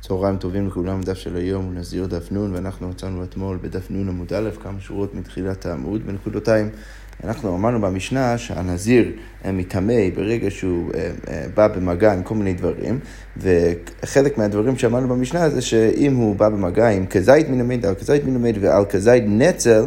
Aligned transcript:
צהריים 0.00 0.36
טובים 0.36 0.66
לכולם, 0.66 1.00
דף 1.00 1.14
של 1.14 1.36
היום 1.36 1.64
הוא 1.64 1.74
נזיר 1.74 2.06
דף 2.06 2.32
נון, 2.32 2.54
ואנחנו 2.54 2.88
מצאנו 2.88 3.24
אתמול 3.24 3.58
בדף 3.62 3.90
נון 3.90 4.08
עמוד 4.08 4.32
א', 4.32 4.50
כמה 4.62 4.80
שורות 4.80 5.14
מתחילת 5.14 5.66
העמוד, 5.66 6.06
בנקודותיים. 6.06 6.70
אנחנו 7.24 7.56
אמרנו 7.56 7.80
במשנה 7.80 8.38
שהנזיר 8.38 9.12
אה, 9.44 9.52
מטמא 9.52 10.10
ברגע 10.14 10.50
שהוא 10.50 10.90
אה, 10.94 11.10
אה, 11.28 11.44
בא 11.54 11.68
במגע 11.68 12.12
עם 12.12 12.22
כל 12.22 12.34
מיני 12.34 12.54
דברים, 12.54 12.98
וחלק 13.36 14.38
מהדברים 14.38 14.78
שאמרנו 14.78 15.08
במשנה 15.08 15.50
זה 15.50 15.60
שאם 15.60 16.16
הוא 16.16 16.36
בא 16.36 16.48
במגע 16.48 16.88
עם 16.88 17.06
כזית 17.06 17.48
מן 17.48 17.84
על 17.84 17.94
כזית 17.94 18.24
מן 18.24 18.36
המת 18.36 18.54
ועל 18.60 18.84
כזית 18.84 19.24
נצל, 19.26 19.84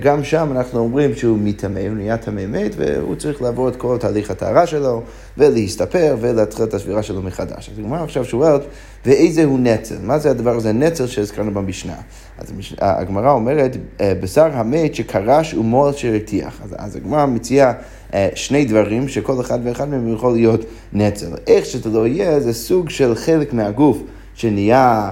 גם 0.00 0.24
שם 0.24 0.48
אנחנו 0.52 0.78
אומרים 0.78 1.14
שהוא 1.14 1.38
מטמא, 1.38 1.78
הוא 1.78 1.96
נהיה 1.96 2.16
טמא 2.16 2.46
מת, 2.46 2.74
והוא 2.76 3.14
צריך 3.14 3.42
לעבור 3.42 3.68
את 3.68 3.76
כל 3.76 3.96
תהליך 4.00 4.30
הטהרה 4.30 4.66
שלו, 4.66 5.02
ולהסתפר, 5.38 6.16
ולהתחיל 6.20 6.64
את 6.64 6.74
הסבירה 6.74 7.02
שלו 7.02 7.22
מחדש. 7.22 7.70
אז 7.72 7.78
הגמרא 7.78 8.02
עכשיו 8.04 8.24
שואלת, 8.24 8.60
ואיזה 9.06 9.44
הוא 9.44 9.58
נצל? 9.58 9.96
מה 10.02 10.18
זה 10.18 10.30
הדבר 10.30 10.56
הזה, 10.56 10.72
נצל 10.72 11.06
שהזכרנו 11.06 11.54
במשנה? 11.54 11.94
אז 12.38 12.52
הגמרא 12.78 13.32
אומרת, 13.32 13.76
אה, 14.00 14.12
בשר 14.20 14.48
המת 14.52 14.94
שקרש 14.94 15.54
ומועל 15.54 15.92
שהרתיח. 15.92 16.60
אז, 16.64 16.74
אז 16.78 16.96
הגמרא 16.96 17.26
מציעה 17.26 17.72
אה, 18.14 18.28
שני 18.34 18.64
דברים, 18.64 19.08
שכל 19.08 19.40
אחד 19.40 19.58
ואחד 19.64 19.88
מהם 19.88 20.14
יכול 20.14 20.32
להיות 20.32 20.64
נצל. 20.92 21.30
איך 21.46 21.66
שזה 21.66 21.90
לא 21.90 22.06
יהיה, 22.06 22.40
זה 22.40 22.52
סוג 22.52 22.90
של 22.90 23.14
חלק 23.14 23.52
מהגוף 23.52 23.98
שנהיה... 24.34 25.10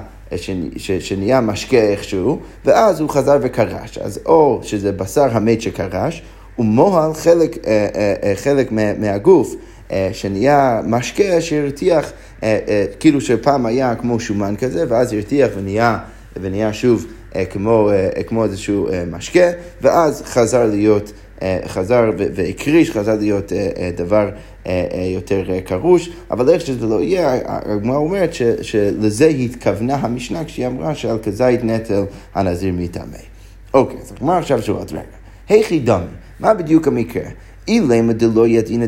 שנהיה 1.00 1.40
משקה 1.40 1.76
איכשהו, 1.76 2.38
ואז 2.64 3.00
הוא 3.00 3.10
חזר 3.10 3.38
וקרש. 3.42 3.98
אז 3.98 4.20
או 4.26 4.60
שזה 4.62 4.92
בשר 4.92 5.28
המת 5.30 5.60
שקרש, 5.60 6.22
ומוהל 6.58 7.14
חלק, 7.14 7.66
אה, 7.66 7.86
אה, 7.94 8.14
אה, 8.22 8.32
חלק 8.36 8.72
מהגוף. 8.98 9.54
שנהיה 10.12 10.80
משקה 10.86 11.40
שהרתיח, 11.40 12.12
כאילו 13.00 13.20
שפעם 13.20 13.66
היה 13.66 13.94
כמו 13.94 14.20
שומן 14.20 14.54
כזה, 14.56 14.84
ואז 14.88 15.12
הרתיח 15.12 15.50
ונהיה, 15.56 15.98
ונהיה 16.36 16.72
שוב 16.72 17.06
כמו, 17.50 17.90
כמו 18.26 18.44
איזשהו 18.44 18.88
משקה, 19.10 19.50
ואז 19.82 20.22
חזר 20.26 20.66
להיות 20.66 21.12
אה, 21.42 21.58
חזר 21.66 22.10
והקריש, 22.16 22.90
חזר 22.90 23.14
להיות 23.18 23.52
אה, 23.52 23.68
אה, 23.76 23.90
דבר 23.96 24.28
יותר 25.14 25.60
קרוש, 25.64 26.10
אבל 26.30 26.48
איך 26.50 26.66
שזה 26.66 26.86
לא 26.86 27.02
יהיה, 27.02 27.38
הגמרא 27.44 27.96
אומרת 27.96 28.30
שלזה 28.62 29.26
התכוונה 29.26 29.94
המשנה 29.94 30.44
כשהיא 30.44 30.66
אמרה 30.66 30.94
שעל 30.94 31.18
כזית 31.22 31.64
נטל 31.64 32.04
הנזיר 32.34 32.74
מטמא. 32.76 33.18
אוקיי, 33.74 33.98
אז 34.00 34.12
הגמרא 34.16 34.38
עכשיו 34.38 34.62
שואלת, 34.62 34.92
רגע, 34.92 35.02
היכי 35.48 35.78
דמי, 35.78 36.04
מה 36.40 36.54
בדיוק 36.54 36.88
המקרה? 36.88 37.22
אילמה 37.68 38.12
דלא 38.12 38.46
ידעינא 38.46 38.86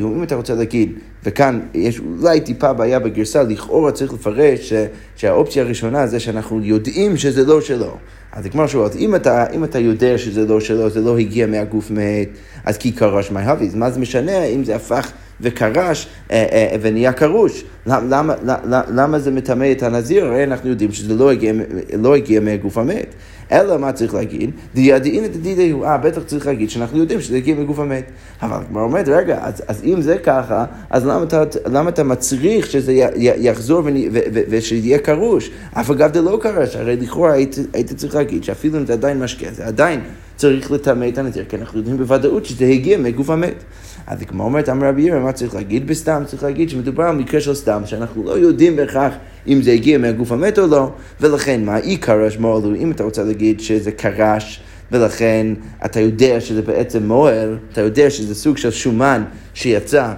הוא, 0.00 0.16
אם 0.16 0.22
אתה 0.22 0.34
רוצה 0.34 0.54
להגיד, 0.54 0.92
וכאן 1.24 1.60
יש 1.74 2.00
אולי 2.00 2.40
טיפה 2.40 2.72
בעיה 2.72 2.98
בגרסה, 2.98 3.42
לכאורה 3.42 3.92
צריך 3.92 4.12
לפרש 4.12 4.72
שהאופציה 5.16 5.62
הראשונה 5.62 6.06
זה 6.06 6.20
שאנחנו 6.20 6.60
יודעים 6.62 7.16
שזה 7.16 7.44
לא 7.44 7.60
שלו. 7.60 7.96
אז 8.32 8.46
כמו 8.46 8.68
שאומרת, 8.68 8.96
אם 8.96 9.14
אתה, 9.14 9.46
אם 9.54 9.64
אתה 9.64 9.78
יודע 9.78 10.18
שזה 10.18 10.46
לא 10.46 10.60
שלו, 10.60 10.90
זה 10.90 11.00
לא 11.00 11.18
הגיע 11.18 11.46
מהגוף 11.46 11.90
מת, 11.90 12.28
אז 12.64 12.78
כי 12.78 12.92
קרש 12.92 13.30
מי 13.30 13.40
אז 13.40 13.74
מה 13.74 13.90
זה 13.90 14.00
משנה 14.00 14.44
אם 14.44 14.64
זה 14.64 14.76
הפך 14.76 15.12
וקרש 15.42 16.06
אה, 16.30 16.46
אה, 16.52 16.76
ונהיה 16.80 17.12
קרוש? 17.12 17.64
למה, 17.86 18.34
למה, 18.44 18.82
למה 18.88 19.18
זה 19.18 19.30
מטמא 19.30 19.72
את 19.72 19.82
הנזיר? 19.82 20.26
הרי 20.26 20.44
אנחנו 20.44 20.70
יודעים 20.70 20.92
שזה 20.92 21.14
לא 21.14 21.32
הגיע, 21.32 21.52
לא 21.98 22.16
הגיע 22.16 22.40
מהגוף 22.40 22.78
המת. 22.78 23.14
אלא 23.52 23.78
מה 23.78 23.92
צריך 23.92 24.14
להגיד? 24.14 24.50
דידאין 24.74 25.24
את 25.24 25.34
הדידי 25.34 25.70
הוא, 25.70 25.86
אה, 25.86 25.98
בטח 25.98 26.22
צריך 26.22 26.46
להגיד 26.46 26.70
שאנחנו 26.70 26.98
יודעים 26.98 27.20
שזה 27.20 27.36
הגיע 27.36 27.54
מגוף 27.54 27.78
המת. 27.78 28.04
אבל 28.42 28.58
כבר 28.68 28.80
אומרת, 28.80 29.08
רגע, 29.08 29.38
אז, 29.42 29.62
אז 29.68 29.82
אם 29.84 30.02
זה 30.02 30.18
ככה, 30.18 30.64
אז 30.90 31.06
למה 31.06 31.22
אתה, 31.22 31.42
למה 31.66 31.90
אתה 31.90 32.02
מצריך 32.02 32.66
שזה 32.66 32.92
יחזור 33.16 33.82
ושיהיה 34.48 34.98
קרוש? 34.98 35.50
אף 35.72 35.90
אגב 35.90 36.14
זה 36.14 36.22
לא 36.22 36.38
קרש, 36.42 36.76
הרי 36.76 36.96
לכאורה 36.96 37.32
היית, 37.32 37.56
היית 37.72 37.92
צריך 37.92 38.14
להגיד 38.14 38.44
שאפילו 38.44 38.78
אם 38.78 38.86
זה 38.86 38.92
עדיין 38.92 39.18
משקה, 39.18 39.46
זה 39.52 39.66
עדיין 39.66 40.00
צריך 40.42 40.70
לטמא 40.70 41.08
את 41.08 41.18
הנזיר, 41.18 41.44
כי 41.48 41.56
אנחנו 41.56 41.78
יודעים 41.78 41.96
בוודאות 41.96 42.44
שזה 42.44 42.64
הגיע 42.64 42.98
מגוף 42.98 43.30
המת. 43.30 43.64
אז 44.06 44.18
כמו 44.22 44.44
אומרת, 44.44 44.68
אמר 44.68 44.88
רבי 44.88 45.02
ירם, 45.02 45.22
מה 45.22 45.32
צריך 45.32 45.54
להגיד 45.54 45.86
בסתם? 45.86 46.22
צריך 46.26 46.42
להגיד 46.42 46.70
שמדובר 46.70 47.04
על 47.04 47.16
מקרה 47.16 47.40
של 47.40 47.54
סתם, 47.54 47.82
שאנחנו 47.84 48.24
לא 48.24 48.30
יודעים 48.30 48.76
בהכרח 48.76 49.12
אם 49.46 49.62
זה 49.62 49.72
הגיע 49.72 49.98
מהגוף 49.98 50.32
המת 50.32 50.58
או 50.58 50.66
לא, 50.66 50.90
ולכן 51.20 51.64
מה 51.64 51.78
אי 51.78 51.96
קרש 51.96 52.38
מועלו, 52.38 52.74
אם 52.74 52.90
אתה 52.90 53.04
רוצה 53.04 53.22
להגיד 53.22 53.60
שזה 53.60 53.92
קרש, 53.92 54.62
ולכן 54.92 55.46
אתה 55.84 56.00
יודע 56.00 56.40
שזה 56.40 56.62
בעצם 56.62 57.02
מועל, 57.02 57.58
אתה 57.72 57.80
יודע 57.80 58.10
שזה 58.10 58.34
סוג 58.34 58.56
של 58.56 58.70
שומן 58.70 59.24
שיצא 59.54 60.12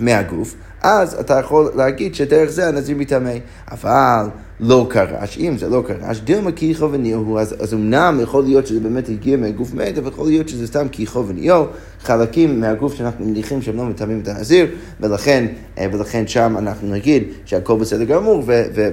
מהגוף, 0.00 0.54
אז 0.82 1.14
אתה 1.20 1.34
יכול 1.34 1.70
להגיד 1.76 2.14
שדרך 2.14 2.50
זה 2.50 2.68
הנזיר 2.68 2.96
מטמא. 2.96 3.34
אבל 3.70 4.26
לא 4.60 4.86
קרש, 4.90 5.38
אם 5.38 5.58
זה 5.58 5.68
לא 5.68 5.82
קרש, 5.86 6.20
דילמה 6.20 6.52
כיכו 6.52 6.92
וניהו, 6.92 7.38
אז, 7.38 7.54
אז 7.62 7.74
אמנם 7.74 8.18
יכול 8.22 8.44
להיות 8.44 8.66
שזה 8.66 8.80
באמת 8.80 9.08
הגיע 9.08 9.36
מהגוף 9.36 9.74
מת, 9.74 9.98
אבל 9.98 10.08
יכול 10.08 10.26
להיות 10.26 10.48
שזה 10.48 10.66
סתם 10.66 10.88
כיכו 10.92 11.26
וניהו, 11.26 11.64
חלקים 12.00 12.60
מהגוף 12.60 12.94
שאנחנו 12.94 13.24
מניחים 13.24 13.62
שהם 13.62 13.76
לא 13.76 13.84
מטמאים 13.84 14.20
את 14.20 14.28
הנזיר, 14.28 14.66
ולכן, 15.00 15.46
אה, 15.78 15.86
ולכן 15.92 16.26
שם 16.26 16.54
אנחנו 16.58 16.92
נגיד 16.92 17.24
שהכל 17.44 17.78
בסדר 17.78 18.04
גמור 18.04 18.42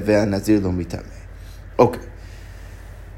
והנזיר 0.06 0.60
לא 0.64 0.72
מטמא. 0.72 1.02
אוקיי. 1.80 2.13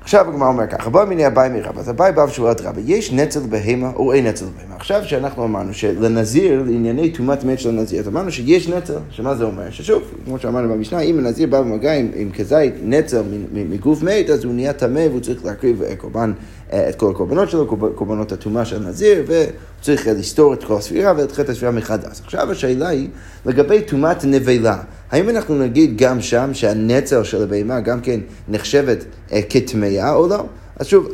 עכשיו 0.05 0.29
הגמרא 0.29 0.47
אומר 0.47 0.67
ככה, 0.67 0.89
בוא 0.89 1.05
מיני 1.05 1.27
אביי 1.27 1.49
מרבא, 1.49 1.79
אז 1.79 1.89
אביי 1.89 2.11
בא 2.11 2.21
ושואלת 2.21 2.61
רבא, 2.61 2.81
יש 2.85 3.11
נצל 3.11 3.39
בהמה 3.39 3.91
או 3.95 4.13
אין 4.13 4.27
נצל 4.27 4.45
בהמה? 4.45 4.75
עכשיו 4.75 5.03
שאנחנו 5.03 5.43
אמרנו 5.43 5.73
שלנזיר, 5.73 6.63
לענייני 6.65 7.09
טומאת 7.09 7.43
מת 7.43 7.59
של 7.59 7.69
הנזיר, 7.69 7.99
אז 7.99 8.07
אמרנו 8.07 8.31
שיש 8.31 8.69
נצל, 8.69 8.97
שמה 9.09 9.35
זה 9.35 9.43
אומר? 9.43 9.69
ששוב, 9.69 10.03
כמו 10.25 10.39
שאמרנו 10.39 10.73
במשנה, 10.73 10.99
אם 10.99 11.19
הנזיר 11.19 11.47
בא 11.47 11.61
במגע 11.61 11.93
עם, 11.93 12.11
עם 12.15 12.31
כזית 12.31 12.73
נצל 12.83 13.21
מגוף 13.53 14.03
מת, 14.03 14.29
אז 14.29 14.43
הוא 14.43 14.53
נהיה 14.53 14.73
טמא 14.73 15.05
והוא 15.09 15.19
צריך 15.19 15.45
להקריב 15.45 15.81
קורבן, 15.97 16.33
את 16.73 16.95
כל 16.95 17.11
הקורבנות 17.11 17.49
שלו, 17.49 17.77
קורבנות 17.95 18.31
הטומאה 18.31 18.65
של 18.65 18.75
הנזיר, 18.75 19.23
והוא 19.27 19.45
צריך 19.81 20.07
לסתור 20.07 20.53
את 20.53 20.63
כל 20.63 20.75
הספירה 20.77 21.13
ולהתחיל 21.17 21.43
את 21.45 21.49
הספירה 21.49 21.71
מחדש. 21.71 22.21
עכשיו 22.23 22.51
השאלה 22.51 22.87
היא 22.87 23.09
לגבי 23.45 23.81
טומאת 23.81 24.25
נבלה. 24.25 24.77
האם 25.11 25.29
אנחנו 25.29 25.55
נגיד 25.55 25.97
גם 25.97 26.21
שם 26.21 26.49
שהנצר 26.53 27.23
של 27.23 27.43
הבהמה 27.43 27.79
גם 27.79 28.01
כן 28.01 28.19
נחשבת 28.47 29.05
אה, 29.31 29.41
כטמאה 29.49 30.13
או 30.13 30.27
לא? 30.27 30.45
אז 30.79 30.85
שוב, 30.85 31.07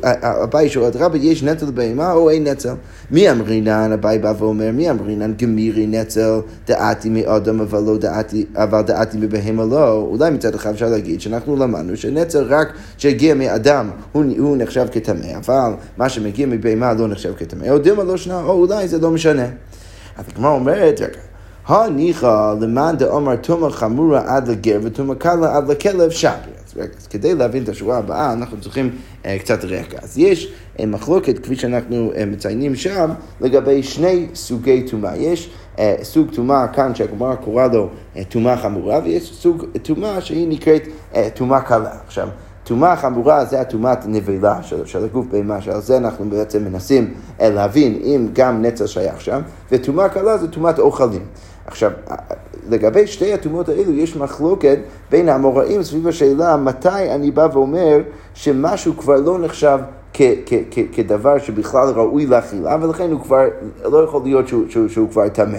אביי 0.44 0.70
שואל 0.70 0.92
רבי, 0.96 1.18
יש 1.18 1.44
נצל 1.44 1.66
לבהמה 1.66 2.14
או 2.14 2.30
אין 2.30 2.48
נצל? 2.48 2.74
מי 3.12 3.32
אמרינן, 3.32 3.92
אביי 3.92 4.20
בא 4.20 4.34
ואומר, 4.38 4.72
מי 4.74 4.90
אמרינן 4.90 5.34
גמירי 5.34 5.88
נצל 5.88 6.40
דעתי 6.68 7.10
מאדם 7.10 7.62
אבל 7.62 7.80
לא 7.80 7.98
דעתי, 7.98 8.46
אבל 8.56 8.82
דעתי 8.82 9.18
מבהמה 9.18 9.66
לא? 9.66 9.94
אולי 9.94 10.32
מצד 10.32 10.56
אחד 10.56 10.70
אפשר 10.70 10.90
להגיד 10.90 11.22
שאנחנו 11.22 11.56
למדנו 11.56 11.98
שנצל 11.98 12.44
רק 12.44 12.74
שהגיע 12.98 13.34
מאדם 13.34 13.90
הוא, 14.12 14.24
הוא 14.38 14.58
נחשב 14.58 14.86
כטמא, 14.92 15.38
אבל 15.38 15.72
מה 15.98 16.10
שמגיע 16.10 16.46
מבהמה 16.46 16.94
לא 16.94 17.08
נחשב 17.08 17.34
כטמא, 17.38 17.70
או 17.70 17.78
דילמה 17.78 18.04
לא 18.04 18.18
שנה, 18.18 18.44
או 18.44 18.52
אולי 18.52 18.88
זה 18.88 19.00
לא 19.00 19.12
משנה. 19.12 19.46
אז 20.18 20.26
הגמרא 20.36 20.52
אומרת, 20.52 21.02
רגע. 21.02 21.20
הניחא 21.68 22.54
למאן 22.62 22.96
דאמר 22.98 23.36
תומא 23.36 23.70
חמורה 23.70 24.24
עד 24.26 24.48
לגר 24.48 24.80
ותומא 24.84 25.14
קלה 25.14 25.58
עד 25.58 25.72
לכלב 25.72 26.10
שקר. 26.10 26.61
אז 26.80 27.08
כדי 27.08 27.36
להבין 27.36 27.64
את 27.64 27.70
השורה 27.70 27.98
הבאה, 27.98 28.34
אנחנו 28.34 28.62
צריכים 28.62 28.90
uh, 29.24 29.26
קצת 29.40 29.66
רקע. 29.66 29.98
אז 30.02 30.18
יש 30.18 30.54
uh, 30.78 30.86
מחלוקת, 30.86 31.40
כפי 31.40 31.56
שאנחנו 31.56 32.12
uh, 32.12 32.26
מציינים 32.26 32.76
שם, 32.76 33.10
לגבי 33.42 33.84
שני 33.84 34.28
סוגי 34.36 34.84
טומאה. 34.92 35.18
יש 35.18 35.50
uh, 35.76 35.80
סוג 36.04 36.32
טומאה 36.36 36.68
כאן 36.68 36.96
שהגמרא 36.96 37.36
קוראה 37.36 37.68
לו 37.68 37.90
טומאה 38.30 38.54
uh, 38.54 38.58
חמורה, 38.58 39.00
ויש 39.04 39.34
סוג 39.34 39.66
טומאה 39.84 40.22
שהיא 40.22 40.48
נקראת 40.48 40.88
טומאה 41.34 41.62
קלה. 41.62 41.92
עכשיו, 42.06 42.28
טומאה 42.64 42.96
חמורה 42.96 43.46
זה 43.46 43.62
הטומאת 43.62 44.00
נבלה 44.06 44.64
של, 44.64 44.86
של 44.86 45.04
הגוף 45.04 45.26
בהמה, 45.32 45.62
שעל 45.62 45.82
זה 45.82 45.98
אנחנו 45.98 46.30
בעצם 46.30 46.64
מנסים 46.64 47.14
להבין 47.40 48.00
אם 48.04 48.28
גם 48.34 48.62
נצר 48.62 48.86
שייך 48.86 49.22
שם, 49.22 49.42
וטומאה 49.72 50.10
קלה 50.10 50.38
זה 50.38 50.48
טומאת 50.48 50.80
אוכלים. 50.80 51.26
עכשיו, 51.66 51.92
לגבי 52.70 53.08
שתי 53.08 53.34
הטומאות 53.34 53.70
האלו 53.70 53.94
יש 53.94 54.16
מחלוקת 54.16 54.78
בין 55.12 55.30
האמוראים 55.30 55.84
סביב 55.84 56.08
השאלה 56.08 56.58
מתי 56.58 57.12
אני 57.12 57.32
בא 57.32 57.48
ואומר 57.54 58.02
שמשהו 58.34 58.98
כבר 58.98 59.16
לא 59.16 59.40
נחשב 59.40 59.80
כדבר 60.92 61.40
שבכלל 61.40 61.90
ראוי 61.96 62.26
לאכילה, 62.26 62.78
ולכן 62.82 63.12
הוא 63.12 63.22
כבר, 63.22 63.46
לא 63.84 64.04
יכול 64.04 64.22
להיות 64.24 64.48
שהוא, 64.48 64.64
שהוא, 64.70 64.88
שהוא 64.88 65.10
כבר 65.10 65.30
טמא. 65.30 65.58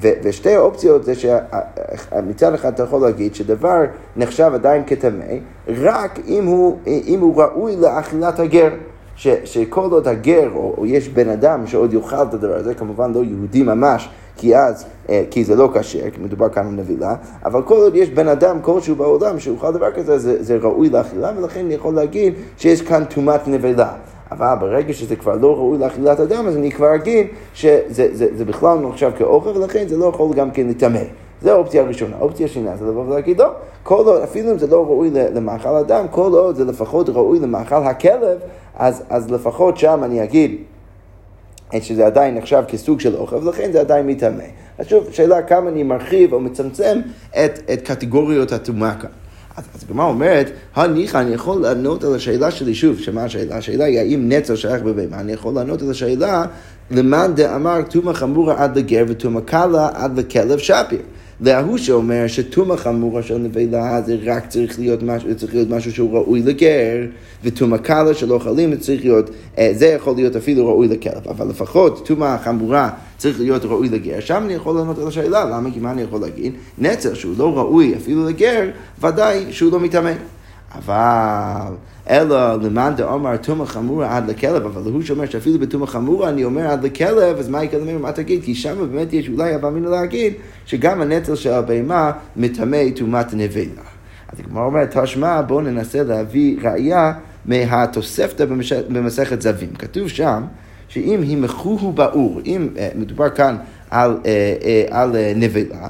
ושתי 0.00 0.54
האופציות 0.54 1.04
זה 1.04 1.12
שמצד 1.14 2.54
אחד 2.54 2.72
אתה 2.72 2.82
יכול 2.82 3.00
להגיד 3.00 3.34
שדבר 3.34 3.80
נחשב 4.16 4.50
עדיין 4.54 4.82
כטמא, 4.86 5.24
רק 5.68 6.18
אם 6.28 6.44
הוא, 6.44 6.78
אם 6.86 7.18
הוא 7.20 7.42
ראוי 7.42 7.76
לאכילת 7.76 8.40
הגר. 8.40 8.68
ש, 9.16 9.28
שכל 9.44 9.88
עוד 9.90 10.08
הגר, 10.08 10.50
או, 10.54 10.74
או 10.78 10.86
יש 10.86 11.08
בן 11.08 11.28
אדם 11.28 11.66
שעוד 11.66 11.92
יאכל 11.92 12.22
את 12.22 12.34
הדבר 12.34 12.54
הזה, 12.54 12.74
כמובן 12.74 13.12
לא 13.12 13.24
יהודי 13.24 13.62
ממש, 13.62 14.08
כי 14.36 14.56
אז, 14.56 14.84
אה, 15.08 15.24
כי 15.30 15.44
זה 15.44 15.56
לא 15.56 15.68
כשר, 15.74 16.10
כי 16.10 16.20
מדובר 16.20 16.48
כאן 16.48 16.66
על 16.66 16.72
נבילה, 16.72 17.14
אבל 17.44 17.62
כל 17.62 17.74
עוד 17.74 17.96
יש 17.96 18.10
בן 18.10 18.28
אדם 18.28 18.58
כלשהו 18.62 18.96
בעולם 18.96 19.38
שאוכל 19.38 19.72
דבר 19.72 19.92
כזה, 19.92 20.18
זה, 20.18 20.42
זה 20.42 20.56
ראוי 20.62 20.90
לאכילה, 20.90 21.32
ולכן 21.36 21.60
אני 21.60 21.74
יכול 21.74 21.94
להגיד 21.94 22.34
שיש 22.58 22.82
כאן 22.82 23.04
טומאת 23.04 23.48
נבילה. 23.48 23.92
אבל 24.30 24.54
ברגע 24.60 24.92
שזה 24.92 25.16
כבר 25.16 25.36
לא 25.36 25.56
ראוי 25.56 25.78
לאכילת 25.78 26.20
אדם, 26.20 26.46
אז 26.46 26.56
אני 26.56 26.70
כבר 26.70 26.94
אגיד 26.94 27.26
שזה 27.54 27.82
זה, 27.90 28.26
זה 28.36 28.44
בכלל 28.44 28.78
לא 28.78 28.88
נחשב 28.88 29.10
כאוכל, 29.18 29.48
ולכן 29.48 29.88
זה 29.88 29.96
לא 29.96 30.04
יכול 30.04 30.34
גם 30.34 30.50
כן 30.50 30.66
לטמא. 30.66 31.00
זו 31.42 31.50
האופציה 31.50 31.82
הראשונה. 31.82 32.16
האופציה 32.16 32.46
השנייה 32.46 32.76
זה 32.76 32.86
לבוא 32.86 33.04
ולהגיד, 33.06 33.40
לא, 33.40 33.50
כל 33.82 33.94
עוד, 33.94 34.22
אפילו 34.22 34.50
אם 34.50 34.58
זה 34.58 34.66
לא 34.66 34.86
ראוי 34.86 35.10
למאכל 35.10 35.76
אדם, 35.76 36.06
כל 36.10 36.32
עוד 36.32 36.56
זה 36.56 36.64
לפחות 36.64 37.08
ראוי 37.08 37.38
למאכל 37.38 37.82
הכלב, 37.82 38.38
אז, 38.76 39.02
אז 39.08 39.30
לפחות 39.30 39.76
שם 39.76 40.00
אני 40.04 40.24
אגיד 40.24 40.56
שזה 41.80 42.06
עדיין 42.06 42.34
נחשב 42.34 42.62
כסוג 42.68 43.00
של 43.00 43.16
אוכל, 43.16 43.36
ולכן 43.36 43.72
זה 43.72 43.80
עדיין 43.80 44.06
מטמא. 44.06 44.44
אז 44.78 44.86
שוב, 44.86 45.08
שאלה 45.12 45.42
כמה 45.42 45.70
אני 45.70 45.82
מרחיב 45.82 46.32
או 46.32 46.40
מצמצם 46.40 47.00
את, 47.30 47.58
את 47.72 47.82
קטגוריות 47.82 48.52
הטומאה 48.52 48.94
כאן. 48.94 49.10
אז 49.56 49.64
הגמרא 49.84 50.06
אומרת, 50.06 50.50
הניחא, 50.74 51.20
אני 51.20 51.34
יכול 51.34 51.62
לענות 51.62 52.04
על 52.04 52.14
השאלה 52.14 52.50
שלי 52.50 52.74
שוב, 52.74 52.98
שמה 52.98 53.24
השאלה? 53.24 53.56
השאלה 53.56 53.84
היא 53.84 53.98
האם 53.98 54.28
נצר 54.28 54.54
שייך 54.54 54.82
בבהמה, 54.82 55.20
אני 55.20 55.32
יכול 55.32 55.54
לענות 55.54 55.82
על 55.82 55.90
השאלה 55.90 56.44
למאן 56.90 57.34
דאמר 57.34 57.82
טומאה 57.90 58.14
חמורה 58.14 58.62
עד 58.62 58.78
לגר 58.78 59.04
וטומאה 59.08 59.42
קלה 59.42 59.88
עד 59.94 60.18
לכלב 60.18 60.58
שפיר. 60.58 61.02
להוא 61.42 61.78
שאומר 61.78 62.26
שטומאה 62.26 62.76
חמורה 62.76 63.22
של 63.22 63.38
נבלה 63.38 64.02
זה 64.02 64.16
רק 64.24 64.46
צריך 64.48 64.78
להיות 64.78 65.02
משהו, 65.02 65.34
צריך 65.36 65.54
להיות 65.54 65.70
משהו 65.70 65.92
שהוא 65.92 66.12
ראוי 66.12 66.42
לגר, 66.42 66.96
וטומאה 67.44 67.78
קלה 67.78 68.14
של 68.14 68.32
אוכלים 68.32 68.76
צריך 68.76 69.04
להיות, 69.04 69.30
אה, 69.58 69.70
זה 69.74 69.86
יכול 69.86 70.16
להיות 70.16 70.36
אפילו 70.36 70.66
ראוי 70.66 70.88
לכלב, 70.88 71.28
אבל 71.28 71.48
לפחות 71.48 72.06
טומאה 72.06 72.38
חמורה 72.38 72.90
צריך 73.16 73.40
להיות 73.40 73.64
ראוי 73.64 73.88
לגר. 73.88 74.20
שם 74.20 74.42
אני 74.44 74.52
יכול 74.52 74.76
לענות 74.76 74.98
על 74.98 75.08
השאלה, 75.08 75.44
למה? 75.44 75.70
כי 75.70 75.80
מה 75.80 75.92
אני 75.92 76.02
יכול 76.02 76.20
להגיד? 76.20 76.52
נצר 76.78 77.14
שהוא 77.14 77.34
לא 77.38 77.58
ראוי 77.58 77.94
אפילו 77.96 78.28
לגר, 78.28 78.70
ודאי 79.00 79.44
שהוא 79.50 79.72
לא 79.72 79.80
מתאמן. 79.80 80.16
אבל 80.74 81.72
אלא 82.10 82.62
למאן 82.62 82.92
דאמר 82.96 83.36
תומא 83.36 83.64
חמורה 83.64 84.16
עד 84.16 84.30
לכלב, 84.30 84.64
אבל 84.64 84.92
הוא 84.92 85.02
שאומר 85.02 85.26
שאפילו 85.26 85.58
בתומא 85.58 85.86
חמורה 85.86 86.28
אני 86.28 86.44
אומר 86.44 86.66
עד 86.66 86.84
לכלב, 86.84 87.38
אז 87.38 87.48
מה 87.48 87.64
יקדם 87.64 88.02
מה 88.02 88.12
תגיד? 88.12 88.42
כי 88.44 88.54
שם 88.54 88.78
באמת 88.78 89.12
יש 89.12 89.28
אולי 89.28 89.54
הבא 89.54 89.70
מינו 89.70 89.90
להגיד 89.90 90.32
שגם 90.66 91.00
הנטל 91.00 91.34
של 91.34 91.52
הבהמה 91.52 92.12
מטמא 92.36 92.78
טומאת 92.96 93.34
נבלה. 93.34 93.82
אז 94.32 94.40
הגמרא 94.40 94.64
אומרת, 94.64 94.96
תשמע, 94.96 95.42
בואו 95.42 95.60
ננסה 95.60 96.02
להביא 96.02 96.56
ראייה 96.62 97.12
מהתוספתא 97.46 98.44
במסכת 98.88 99.42
זווים. 99.42 99.70
כתוב 99.78 100.08
שם 100.08 100.42
שאם 100.88 101.20
הימכוהו 101.22 101.92
באור, 101.92 102.40
אם 102.46 102.68
אה, 102.78 102.88
מדובר 102.94 103.30
כאן 103.30 103.56
על, 103.90 104.18
אה, 104.26 104.54
אה, 104.64 104.84
על 105.02 105.16
נבלה, 105.36 105.88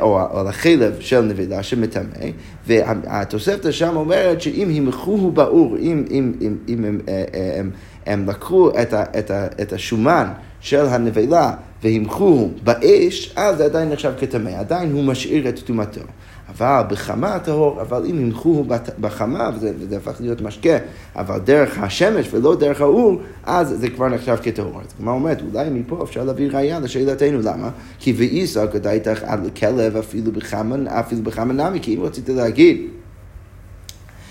או, 0.00 0.38
על 0.38 0.46
החלב 0.46 0.96
של 1.00 1.20
נבלה 1.20 1.62
שמטמא, 1.62 2.26
והתוספתא 2.66 3.70
שם 3.70 3.96
אומרת 3.96 4.40
שאם 4.40 4.68
הימכוהו 4.68 5.30
באור, 5.30 5.76
אם, 5.76 6.04
אם, 6.10 6.32
אם, 6.40 6.56
אם 6.68 6.84
הם, 6.84 7.00
הם, 7.08 7.24
הם, 7.58 7.70
הם 8.06 8.28
לקחו 8.28 8.70
את, 8.82 8.92
ה, 8.92 9.04
את, 9.18 9.30
ה, 9.30 9.46
את 9.62 9.72
השומן 9.72 10.26
של 10.60 10.86
הנבלה 10.86 11.54
והימכוהו 11.82 12.50
באש, 12.64 13.32
אז 13.36 13.56
זה 13.56 13.64
עדיין 13.64 13.88
נחשב 13.88 14.12
כטמא, 14.18 14.48
עדיין 14.48 14.92
הוא 14.92 15.04
משאיר 15.04 15.48
את 15.48 15.58
טומאתו. 15.58 16.00
אבל 16.50 16.82
בחמה 16.88 17.38
טהור, 17.38 17.80
אבל 17.80 18.06
אם 18.10 18.20
ינחו 18.20 18.64
בחמה, 19.00 19.50
וזה, 19.54 19.72
וזה 19.78 19.96
הפך 19.96 20.20
להיות 20.20 20.40
משקה, 20.40 20.76
אבל 21.16 21.38
דרך 21.38 21.78
השמש 21.78 22.28
ולא 22.32 22.56
דרך 22.56 22.80
האור, 22.80 23.20
אז 23.44 23.74
זה 23.78 23.90
כבר 23.90 24.08
נחשב 24.08 24.36
כטהור. 24.42 24.80
אז 24.80 24.86
כמו 24.98 25.10
אומרת, 25.10 25.42
אולי 25.52 25.70
מפה 25.70 26.02
אפשר 26.04 26.24
להביא 26.24 26.50
ראייה 26.52 26.80
לשאלתנו, 26.80 27.40
למה? 27.42 27.70
כי 27.98 28.12
ואיסא 28.12 28.66
כדאיתך 28.72 29.22
עד 29.22 29.46
לכלב 29.46 29.96
אפילו 29.96 30.32
בחמה, 30.32 30.76
אפילו 30.88 31.22
בחמה 31.22 31.52
נמי, 31.52 31.80
כי 31.82 31.94
אם 31.94 32.02
רצית 32.02 32.28
להגיד 32.28 32.80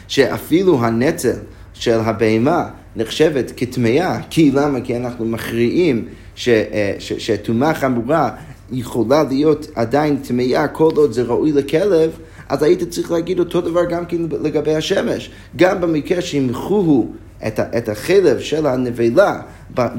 שאפילו 0.08 0.86
הנצל 0.86 1.36
של 1.74 2.00
הבהמה 2.00 2.70
נחשבת 2.96 3.52
כטמאה, 3.58 4.20
כי 4.30 4.52
למה? 4.52 4.82
כי 4.82 4.98
אנחנו 4.98 5.26
מכריעים 5.26 6.06
אה, 6.48 6.94
שטומאה 7.00 7.74
חמורה 7.74 8.32
יכולה 8.72 9.24
להיות 9.24 9.68
עדיין 9.76 10.18
טמאה 10.18 10.68
כל 10.68 10.92
עוד 10.96 11.12
זה 11.12 11.24
ראוי 11.24 11.52
לכלב, 11.52 12.12
אז 12.50 12.64
היית 12.64 12.84
צריך 12.84 13.12
להגיד 13.12 13.40
אותו 13.40 13.62
דבר 13.62 13.86
גם 13.86 14.06
כן 14.06 14.18
לגבי 14.42 14.76
השמש. 14.76 15.32
גם 15.56 15.82
במקרה 15.82 16.22
שימחוהו 16.22 17.12
את, 17.48 17.60
את 17.60 17.90
החלב 17.90 18.40
של 18.40 18.68
הנבלה 18.68 19.42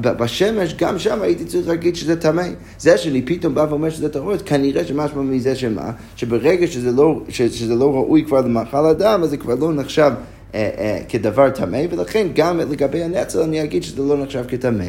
בשמש, 0.01 0.75
גם 0.77 0.99
שם 0.99 1.21
הייתי 1.21 1.45
צריך 1.45 1.67
להגיד 1.67 1.95
שזה 1.95 2.21
טמא. 2.21 2.47
זה 2.79 2.97
שאני 2.97 3.21
פתאום 3.21 3.55
בא 3.55 3.65
ואומר 3.69 3.89
שזה 3.89 4.09
טהור, 4.09 4.37
כנראה 4.37 4.85
שמשמע 4.85 5.21
מזה 5.21 5.55
שמה? 5.55 5.91
שברגע 6.15 6.67
שזה 6.67 6.91
לא, 6.91 7.21
שזה 7.29 7.75
לא 7.75 7.93
ראוי 7.93 8.23
כבר 8.25 8.41
למאכל 8.41 8.85
אדם, 8.85 9.23
אז 9.23 9.29
זה 9.29 9.37
כבר 9.37 9.55
לא 9.55 9.73
נחשב 9.73 10.11
אה, 10.55 10.69
אה, 10.77 10.99
כדבר 11.09 11.49
טמא, 11.49 11.81
ולכן 11.91 12.27
גם 12.35 12.59
לגבי 12.59 13.03
הנצל 13.03 13.39
אני 13.39 13.63
אגיד 13.63 13.83
שזה 13.83 14.01
לא 14.01 14.17
נחשב 14.17 14.43
כטמא. 14.47 14.85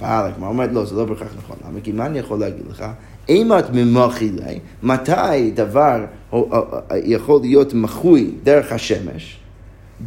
אבל 0.00 0.30
הגמרא 0.34 0.48
אומרת, 0.48 0.70
לא, 0.72 0.84
זה 0.84 0.94
לא 0.94 1.04
בהכרח 1.04 1.28
נכון. 1.38 1.56
למה? 1.68 1.80
כי 1.80 1.92
מה 1.92 2.06
אני 2.06 2.18
יכול 2.18 2.40
להגיד 2.40 2.66
לך? 2.70 2.84
אימת 3.28 3.64
ממחילי, 3.72 4.58
מתי 4.82 5.50
דבר 5.54 6.04
יכול 6.92 7.40
להיות 7.40 7.74
מחוי 7.74 8.30
דרך 8.42 8.72
השמש? 8.72 9.38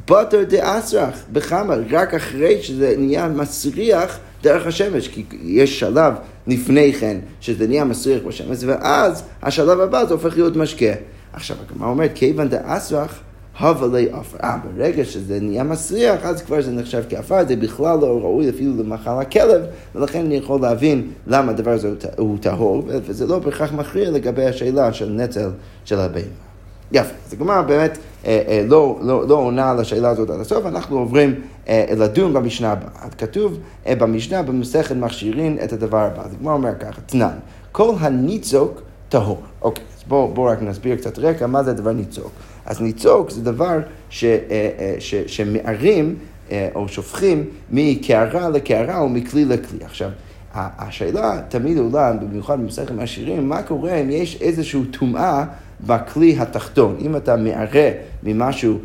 בטר 0.09 0.43
דאסרח, 0.43 1.23
בכמה? 1.31 1.75
רק 1.89 2.13
אחרי 2.13 2.61
שזה 2.61 2.95
נהיה 2.97 3.27
מסריח 3.27 4.19
דרך 4.43 4.67
השמש, 4.67 5.07
כי 5.07 5.23
יש 5.43 5.79
שלב 5.79 6.13
לפני 6.47 6.93
כן 6.93 7.17
שזה 7.41 7.67
נהיה 7.67 7.83
מסריח 7.83 8.21
בשמש, 8.27 8.57
ואז 8.65 9.23
השלב 9.41 9.79
הבא 9.79 10.05
זה 10.05 10.13
הופך 10.13 10.33
להיות 10.35 10.55
משקה. 10.55 10.93
עכשיו, 11.33 11.57
הגמרא 11.69 11.89
אומרת, 11.89 12.11
כיוון 12.15 12.49
דאסרח 12.49 13.19
הבלי 13.61 14.09
עפר. 14.11 14.37
אה, 14.43 14.57
ברגע 14.77 15.05
שזה 15.05 15.39
נהיה 15.39 15.63
מסריח, 15.63 16.25
אז 16.25 16.41
כבר 16.41 16.61
זה 16.61 16.71
נחשב 16.71 17.03
כעפר, 17.09 17.45
זה 17.47 17.55
בכלל 17.55 17.99
לא 17.99 18.19
ראוי 18.21 18.49
אפילו 18.49 18.83
למאכל 18.83 19.09
הכלב, 19.21 19.61
ולכן 19.95 20.25
אני 20.25 20.35
יכול 20.35 20.61
להבין 20.61 21.07
למה 21.27 21.51
הדבר 21.51 21.71
הזה 21.71 21.93
הוא 22.17 22.37
טהור, 22.41 22.83
וזה 22.87 23.27
לא 23.27 23.39
בהכרח 23.39 23.73
מכריע 23.73 24.11
לגבי 24.11 24.45
השאלה 24.45 24.93
של 24.93 25.09
נטל 25.09 25.49
של 25.85 25.99
הבהמה. 25.99 26.51
יפה, 26.91 27.13
אז 27.27 27.33
הגמרא 27.33 27.61
באמת 27.61 27.97
אה, 28.25 28.41
אה, 28.47 28.65
לא, 28.67 28.99
לא, 29.01 29.27
לא 29.27 29.35
עונה 29.35 29.71
על 29.71 29.79
השאלה 29.79 30.09
הזאת 30.09 30.29
עד 30.29 30.39
הסוף, 30.39 30.65
אנחנו 30.65 30.99
עוברים 30.99 31.41
אה, 31.67 31.85
לדון 31.97 32.33
במשנה 32.33 32.71
הבאה. 32.71 33.09
כתוב 33.17 33.57
אה, 33.87 33.95
במשנה 33.95 34.43
במסכת 34.43 34.95
מכשירין 34.95 35.57
את 35.63 35.73
הדבר 35.73 35.97
הבא. 35.97 36.21
אז 36.25 36.33
הגמרא 36.33 36.53
אומר 36.53 36.71
ככה, 36.79 37.01
תנן, 37.01 37.37
כל 37.71 37.93
הניצוק 37.99 38.81
טהור. 39.09 39.41
אוקיי, 39.61 39.83
אז 39.97 40.03
בואו 40.07 40.27
בוא 40.27 40.51
רק 40.51 40.61
נסביר 40.61 40.95
קצת 40.95 41.19
רקע, 41.19 41.47
מה 41.47 41.63
זה 41.63 41.71
הדבר 41.71 41.91
ניצוק. 41.91 42.31
אז 42.65 42.81
ניצוק 42.81 43.29
זה 43.29 43.43
דבר 43.43 43.79
ש, 44.09 44.23
אה, 44.23 44.39
אה, 44.51 44.95
ש, 44.99 45.15
שמערים 45.15 46.15
אה, 46.51 46.69
או 46.75 46.87
שופכים 46.87 47.45
מקערה 47.71 48.49
לקערה 48.49 48.99
או 48.99 49.09
מכלי 49.09 49.45
לכלי. 49.45 49.85
עכשיו, 49.85 50.09
השאלה 50.53 51.41
תמיד 51.49 51.77
עולה, 51.77 52.13
במיוחד 52.13 52.59
במסכת 52.59 52.99
העשירים, 52.99 53.49
מה 53.49 53.63
קורה 53.63 53.95
אם 53.95 54.09
יש 54.09 54.41
איזושהי 54.41 54.85
טומאה 54.99 55.45
בכלי 55.85 56.35
התחתון. 56.39 56.97
אם 57.01 57.15
אתה 57.15 57.35
מערה 57.35 57.89
ממשהו 58.23 58.77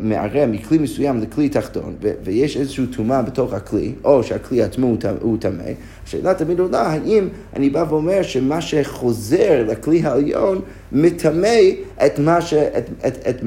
מערה 0.00 0.46
מכלי 0.46 0.78
מסוים 0.78 1.20
לכלי 1.20 1.48
תחתון, 1.48 1.94
ויש 2.24 2.56
איזושהי 2.56 2.86
טומאה 2.86 3.22
בתוך 3.22 3.52
הכלי, 3.52 3.92
או 4.04 4.22
שהכלי 4.22 4.62
עצמו 4.62 4.96
הוא 5.20 5.38
טמא, 5.40 5.62
השאלה 6.06 6.34
תמיד 6.34 6.60
עולה, 6.60 6.82
האם 6.82 7.28
אני 7.56 7.70
בא 7.70 7.84
ואומר 7.88 8.22
שמה 8.22 8.60
שחוזר 8.60 9.64
לכלי 9.68 10.02
העליון 10.02 10.60
מטמא 10.92 11.48
את 12.06 12.20
את, 12.20 12.20
את, 13.06 13.26
את, 13.26 13.42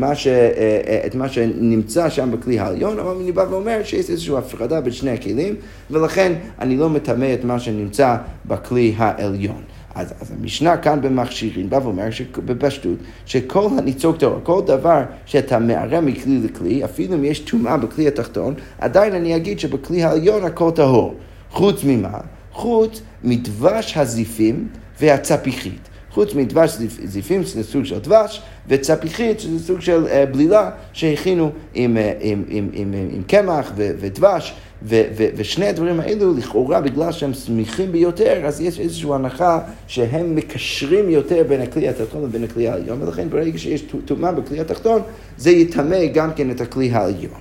את 1.06 1.16
מה 1.16 1.30
שנמצא 1.30 2.10
שם 2.10 2.32
בכלי 2.32 2.60
העליון, 2.60 3.00
או 3.00 3.22
אני 3.22 3.32
בא 3.32 3.46
ואומר 3.50 3.80
שיש 3.84 4.10
איזושהי 4.10 4.38
הפרדה 4.38 4.82
בין 4.82 4.94
שני 4.94 5.12
הכלים, 5.12 5.56
ולכן 5.92 6.34
אני 6.60 6.78
לא 6.78 6.90
מטמא 6.90 7.34
את 7.34 7.44
מה 7.44 7.60
שנמצא 7.60 8.16
בכלי 8.46 8.94
העליון. 8.98 9.62
אז, 9.98 10.14
אז 10.22 10.32
המשנה 10.32 10.78
כאן 10.78 11.02
במכשירים 11.02 11.70
בא 11.70 11.80
ואומר 11.84 12.08
בפשטות 12.46 12.98
שכל 13.26 13.68
הניצוק 13.78 14.18
טהור, 14.18 14.40
כל 14.44 14.62
דבר 14.66 15.04
שאתה 15.26 15.60
מערם 15.60 16.06
מכלי 16.06 16.40
לכלי, 16.44 16.86
אפילו 16.86 17.16
אם 17.16 17.26
יש 17.26 17.40
טומאה 17.40 17.78
בכלי 17.78 18.08
התחתון, 18.08 18.54
עדיין 18.80 19.14
אני 19.14 19.36
אגיד 19.36 19.60
שבכלי 19.60 20.04
העליון 20.04 20.44
הכל 20.44 20.72
טהור. 20.76 21.16
חוץ 21.52 21.84
ממה? 21.84 22.18
חוץ 22.52 23.02
מדבש 23.24 23.98
הזיפים 23.98 24.68
והצפיחית. 25.00 25.90
חוץ 26.12 26.34
מדבש 26.34 26.78
זיפים, 27.04 27.44
שזה 27.44 27.64
סוג 27.64 27.84
של 27.84 28.00
דבש, 28.00 28.42
וצפיחית, 28.68 29.40
שזה 29.40 29.60
סוג 29.60 29.82
של 29.82 30.06
uh, 30.06 30.34
בלילה 30.34 30.70
שהכינו 30.94 31.52
עם, 31.74 31.98
uh, 31.98 32.00
עם, 32.20 32.44
עם, 32.48 32.70
עם, 32.74 32.94
עם 33.12 33.24
קמח 33.24 33.72
ודבש. 33.76 34.54
ו- 34.84 35.04
ו- 35.18 35.28
ושני 35.36 35.68
הדברים 35.68 36.00
האלו, 36.00 36.38
לכאורה, 36.38 36.82
בגלל 36.82 37.12
שהם 37.12 37.34
סמיכים 37.34 37.92
ביותר, 37.92 38.46
אז 38.46 38.62
יש 38.62 38.80
איזושהי 38.80 39.14
הנחה 39.14 39.60
שהם 39.88 40.36
מקשרים 40.36 41.10
יותר 41.10 41.44
בין 41.48 41.62
הכלי 41.62 41.90
התחתון 41.90 42.24
לבין 42.24 42.44
הכלי 42.44 42.68
העליון, 42.68 43.02
ולכן 43.02 43.30
ברגע 43.30 43.58
שיש 43.58 43.84
טומאה 44.06 44.32
בכלי 44.32 44.60
התחתון, 44.60 45.02
זה 45.38 45.52
יטמא 45.52 46.06
גם 46.06 46.34
כן 46.34 46.52
את 46.52 46.62
הכלי 46.62 46.92
העליון. 46.92 47.40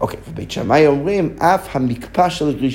אוקיי, 0.00 0.18
ובית 0.30 0.50
שמאי 0.50 0.86
אומרים, 0.86 1.34
אף 1.38 1.76
המקפא 1.76 2.28
של 2.28 2.68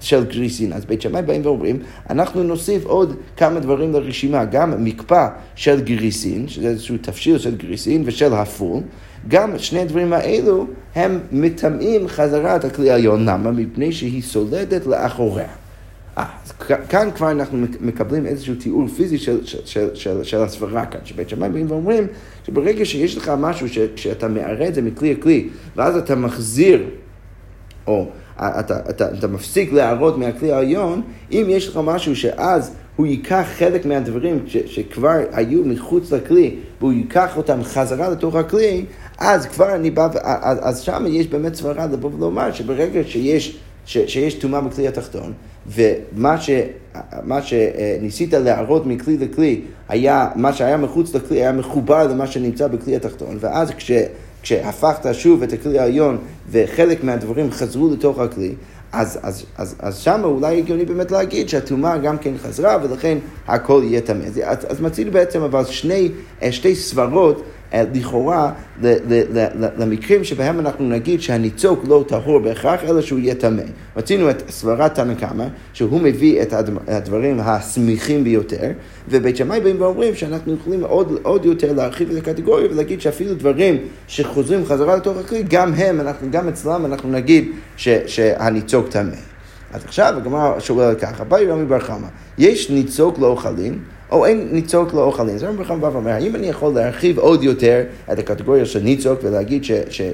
של 0.00 0.24
גריסין. 0.24 0.72
אז 0.72 0.84
בית 0.84 1.02
שמאי 1.02 1.22
באים 1.22 1.46
ואומרים, 1.46 1.78
אנחנו 2.10 2.42
נוסיף 2.42 2.84
עוד 2.84 3.16
כמה 3.36 3.60
דברים 3.60 3.92
לרשימה, 3.92 4.44
גם 4.44 4.84
מקפא 4.84 5.28
של 5.54 5.80
גריסין, 5.80 6.48
שזה 6.48 6.68
איזשהו 6.68 6.96
תפשיל 7.00 7.38
של 7.38 7.56
גריסין, 7.56 8.02
ושל 8.06 8.34
הפול. 8.34 8.80
גם 9.28 9.58
שני 9.58 9.80
הדברים 9.80 10.12
האלו 10.12 10.66
הם 10.94 11.20
מטמאים 11.32 12.08
חזרה 12.08 12.56
את 12.56 12.64
הכלי 12.64 12.90
העליון. 12.90 13.24
למה? 13.28 13.50
מפני 13.50 13.92
שהיא 13.92 14.22
סולדת 14.22 14.86
לאחוריה. 14.86 15.48
אה, 16.18 16.24
אז 16.44 16.52
כאן 16.88 17.08
כבר 17.14 17.30
אנחנו 17.30 17.58
מקבלים 17.80 18.26
איזשהו 18.26 18.54
תיאור 18.54 18.88
פיזי 18.88 19.18
של, 19.18 19.46
של, 19.46 19.58
של, 19.64 19.94
של, 19.94 20.24
של 20.24 20.42
הסברה 20.42 20.86
כאן, 20.86 21.00
שבית 21.04 21.28
שמאי 21.28 21.48
באים 21.48 21.70
ואומרים 21.70 22.06
שברגע 22.46 22.84
שיש 22.84 23.16
לך 23.16 23.32
משהו 23.38 23.66
שאתה 23.96 24.28
מערה 24.28 24.68
את 24.68 24.74
זה 24.74 24.82
מכלי 24.82 25.14
לכלי, 25.14 25.48
ואז 25.76 25.96
אתה 25.96 26.14
מחזיר, 26.14 26.84
או 27.86 28.06
אתה, 28.36 28.60
אתה, 28.60 28.90
אתה, 28.90 29.08
אתה 29.18 29.26
מפסיק 29.28 29.72
להראות 29.72 30.18
מהכלי 30.18 30.52
העליון, 30.52 31.02
אם 31.32 31.44
יש 31.48 31.68
לך 31.68 31.80
משהו 31.84 32.16
שאז 32.16 32.74
הוא 32.96 33.06
ייקח 33.06 33.46
חלק 33.58 33.86
מהדברים 33.86 34.38
ש, 34.46 34.56
שכבר 34.56 35.18
היו 35.32 35.64
מחוץ 35.64 36.12
לכלי, 36.12 36.56
והוא 36.80 36.92
ייקח 36.92 37.36
אותם 37.36 37.62
חזרה 37.62 38.08
לתוך 38.08 38.34
הכלי, 38.34 38.84
אז 39.20 39.46
כבר 39.46 39.74
אני 39.74 39.90
בא, 39.90 40.08
אז, 40.22 40.58
אז 40.62 40.80
שם 40.80 41.04
יש 41.08 41.26
באמת 41.26 41.54
סברה 41.54 41.86
לבוא 41.86 42.10
ולומר 42.14 42.52
שברגע 42.52 43.00
שיש, 43.06 43.58
ש, 43.86 43.98
שיש 43.98 44.34
טומאה 44.34 44.60
בכלי 44.60 44.88
התחתון, 44.88 45.32
ומה 45.66 46.40
ש, 46.40 46.50
מה 47.22 47.42
שניסית 47.42 48.34
להראות 48.34 48.86
מכלי 48.86 49.18
לכלי, 49.18 49.60
היה, 49.88 50.28
מה 50.36 50.52
שהיה 50.52 50.76
מחוץ 50.76 51.14
לכלי 51.14 51.36
היה 51.36 51.52
מחובר 51.52 52.06
למה 52.06 52.26
שנמצא 52.26 52.68
בכלי 52.68 52.96
התחתון, 52.96 53.36
ואז 53.40 53.70
כש... 53.70 53.92
כשהפכת 54.42 55.14
שוב 55.14 55.42
את 55.42 55.52
הכלי 55.52 55.78
העליון 55.78 56.18
וחלק 56.50 57.04
מהדברים 57.04 57.50
חזרו 57.50 57.90
לתוך 57.92 58.18
הכלי, 58.18 58.54
אז, 58.92 59.18
אז, 59.22 59.44
אז, 59.56 59.76
אז 59.78 59.98
שם 59.98 60.20
אולי 60.24 60.58
הגיוני 60.58 60.84
באמת 60.84 61.10
להגיד 61.10 61.48
שהטומאה 61.48 61.98
גם 61.98 62.18
כן 62.18 62.32
חזרה 62.38 62.78
ולכן 62.82 63.18
הכל 63.48 63.82
יהיה 63.84 64.00
טמא. 64.00 64.24
אז, 64.44 64.58
אז 64.68 64.80
מצינו 64.80 65.10
בעצם 65.10 65.42
אבל 65.42 65.64
שני, 65.64 66.10
שתי 66.50 66.74
סברות 66.74 67.42
לכאורה 67.74 68.52
למקרים 69.78 70.24
שבהם 70.24 70.60
אנחנו 70.60 70.88
נגיד 70.88 71.20
שהניצוק 71.20 71.84
לא 71.88 72.04
טהור 72.08 72.38
בהכרח, 72.38 72.80
אלא 72.84 73.00
שהוא 73.00 73.18
יהיה 73.18 73.34
טמא. 73.34 73.62
רצינו 73.96 74.30
את 74.30 74.42
סברת 74.50 74.94
תנא 74.94 75.14
קמא, 75.14 75.44
שהוא 75.72 76.00
מביא 76.00 76.42
את 76.42 76.54
הדברים 76.88 77.40
הסמיכים 77.40 78.24
ביותר, 78.24 78.70
ובית 79.08 79.36
שמאי 79.36 79.60
באים 79.60 79.80
ואומרים 79.80 80.14
שאנחנו 80.14 80.54
יכולים 80.54 80.84
עוד, 80.84 81.18
עוד 81.22 81.44
יותר 81.44 81.72
להרחיב 81.72 82.10
את 82.10 82.16
הקטגוריה 82.16 82.70
ולהגיד 82.70 83.00
שאפילו 83.00 83.34
דברים 83.34 83.78
שחוזרים 84.08 84.66
חזרה 84.66 84.96
לתוך 84.96 85.18
הכלי, 85.18 85.42
גם 85.48 85.74
הם, 85.74 86.00
אנחנו, 86.00 86.28
גם 86.30 86.48
אצלם 86.48 86.86
אנחנו 86.86 87.10
נגיד 87.10 87.48
ש, 87.76 87.88
שהניצוק 88.06 88.88
טמא. 88.88 89.16
אז 89.72 89.84
עכשיו 89.84 90.14
הגמרא 90.16 90.60
שואלת 90.60 91.00
ככה, 91.00 91.24
באי 91.24 91.46
רמי 91.46 91.64
בר 91.64 91.78
חמא, 91.78 92.08
יש 92.38 92.70
ניצוק 92.70 93.18
לא? 93.18 93.36
או 94.12 94.26
אין 94.26 94.48
ניצוק 94.52 94.94
לא 94.94 95.04
אוכלים. 95.04 95.34
אז 95.34 95.42
רבי 95.42 95.64
חמא 95.64 95.76
בא 95.76 95.86
ואומר, 95.86 96.10
האם 96.10 96.36
אני 96.36 96.46
יכול 96.46 96.74
להרחיב 96.74 97.18
עוד 97.18 97.42
יותר 97.42 97.82
את 98.12 98.18
הקטגוריה 98.18 98.64
של 98.66 98.80
ניצוק 98.80 99.20
ולהגיד 99.22 99.64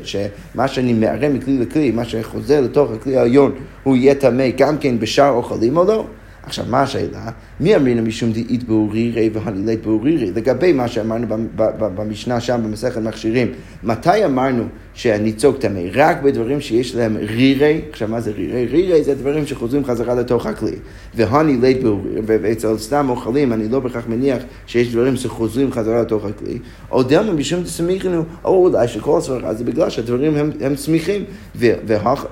שמה 0.05 0.69
שאני 0.69 0.93
מערה 0.93 1.29
מכלי 1.29 1.59
לכלי, 1.59 1.91
מה 1.91 2.05
שחוזר 2.05 2.61
לתוך 2.61 2.91
הכלי 2.93 3.17
העליון, 3.17 3.53
הוא 3.83 3.97
יהיה 3.97 4.15
טמא 4.15 4.45
גם 4.57 4.79
כן 4.79 4.99
בשאר 4.99 5.31
אוכלים 5.31 5.77
או 5.77 5.85
לא? 5.85 6.05
עכשיו, 6.43 6.65
מה 6.69 6.83
השאלה? 6.83 7.31
מי 7.61 7.77
אמרינו 7.77 8.03
משום 8.03 8.33
דאית 8.33 8.65
באורירי 8.65 9.31
והנילית 9.33 9.83
באורירי? 9.87 10.31
לגבי 10.31 10.73
מה 10.73 10.89
שאמרנו 10.89 11.27
במשנה 11.79 12.41
שם 12.41 12.61
במסכת 12.65 13.01
מכשירים, 13.01 13.49
מתי 13.83 14.25
אמרנו 14.25 14.65
שהניצוק 14.95 15.59
טמא? 15.59 15.81
רק 15.95 16.23
בדברים 16.23 16.61
שיש 16.61 16.95
להם 16.95 17.17
רירי, 17.17 17.81
עכשיו 17.91 18.09
מה 18.09 18.21
זה 18.21 18.31
רירי? 18.31 18.67
רירי 18.67 19.05
זה 19.05 19.15
דברים 19.15 19.47
שחוזרים 19.47 19.85
חזרה 19.85 20.15
לתוך 20.15 20.47
הכלי. 20.47 20.77
והנילית 21.15 21.83
באורירי, 21.83 22.21
ואצל 22.27 22.79
סתם 22.79 23.07
אוכלים, 23.09 23.53
אני 23.53 23.69
לא 23.69 23.81
בהכרח 23.81 24.05
מניח 24.09 24.43
שיש 24.67 24.93
דברים 24.93 25.17
שחוזרים 25.17 25.73
חזרה 25.73 26.01
לתוך 26.01 26.25
הכלי. 26.25 26.59
או 26.91 27.03
דלמה 27.03 27.33
משום 27.33 27.63
דסמיכנו, 27.63 28.25
או 28.45 28.67
אולי 28.67 28.89
שכל 28.89 29.19
הסברה 29.19 29.55
זה 29.55 29.65
בגלל 29.65 29.91
שהדברים 29.91 30.37
הם, 30.37 30.51
הם 30.61 30.75
צמיחים, 30.75 31.25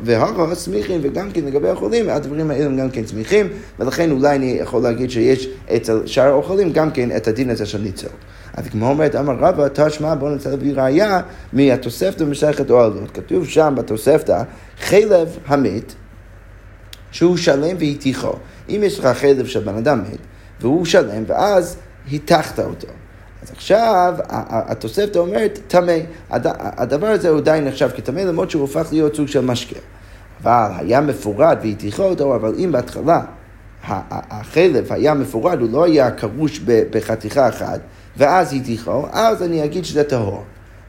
והרע 0.03 0.55
צמיחים, 0.55 1.01
וגם 1.03 1.31
כן 1.31 1.45
לגבי 1.45 1.69
החולים, 1.69 2.09
הדברים 2.09 2.51
האלה 2.51 2.67
הם 2.67 2.77
גם 2.77 2.91
כן 2.91 3.05
צמיחים, 3.05 3.47
ולכן 3.79 4.11
אולי 4.11 4.37
אני 4.37 4.59
יכול 4.61 4.83
להגיד 4.83 5.11
שיש 5.15 5.49
אצל 5.77 6.07
שאר 6.07 6.29
האוכלים 6.29 6.73
גם 6.73 6.91
כן 6.91 7.17
את 7.17 7.29
הדין 7.29 7.51
הזה 7.51 7.67
של 7.67 7.79
ניצול. 7.79 8.11
אז 8.57 8.69
כמו 8.69 8.89
אומרת, 8.89 9.15
אמר 9.17 9.35
רבא, 9.39 9.69
תשמע, 9.73 10.15
בוא 10.15 10.31
נצא 10.31 10.51
להביא 10.51 10.73
ראייה 10.75 11.21
מהתוספתא 11.53 12.25
במסכת 12.25 12.71
אוהלות. 12.71 13.11
כתוב 13.15 13.49
שם 13.49 13.75
בתוספתא, 13.77 14.43
חלב 14.81 15.39
המת, 15.47 15.95
שהוא 17.11 17.37
שלם 17.37 17.77
והתיכו. 17.79 18.33
אם 18.69 18.81
יש 18.85 18.99
לך 18.99 19.07
חלב 19.07 19.47
של 19.47 19.61
בן 19.61 19.77
אדם 19.77 20.03
מת, 20.03 20.19
והוא 20.61 20.85
שלם, 20.85 21.23
ואז 21.27 21.77
היתכת 22.11 22.59
אותו. 22.59 22.89
אז 23.43 23.51
עכשיו 23.51 24.15
התוספתא 24.51 25.19
אומרת, 25.19 25.59
טמא. 25.69 25.99
הדבר 26.31 27.07
הזה 27.07 27.29
הוא 27.29 27.39
עדיין 27.39 27.65
נחשב 27.65 27.91
כטמא, 27.97 28.21
למרות 28.21 28.51
שהוא 28.51 28.63
הופך 28.63 28.89
להיות 28.93 29.17
סוג 29.17 29.29
של 29.29 29.41
משקה. 29.41 29.79
אבל 30.43 30.71
היה 30.79 31.01
מפורד 31.01 31.59
והתיכו 31.63 32.03
אותו, 32.03 32.35
אבל 32.35 32.55
אם 32.59 32.73
בהתחלה 32.73 33.21
החלב 33.87 34.93
היה 34.93 35.15
מפורד, 35.15 35.61
הוא 35.61 35.69
לא 35.73 35.85
היה 35.85 36.11
קרוש 36.11 36.61
בחתיכה 36.91 37.49
אחת, 37.49 37.81
ואז 38.17 38.55
הטיחו, 38.55 39.07
אז 39.13 39.43
אני 39.43 39.65
אגיד 39.65 39.85
שזה 39.85 40.05
טהור. 40.05 40.43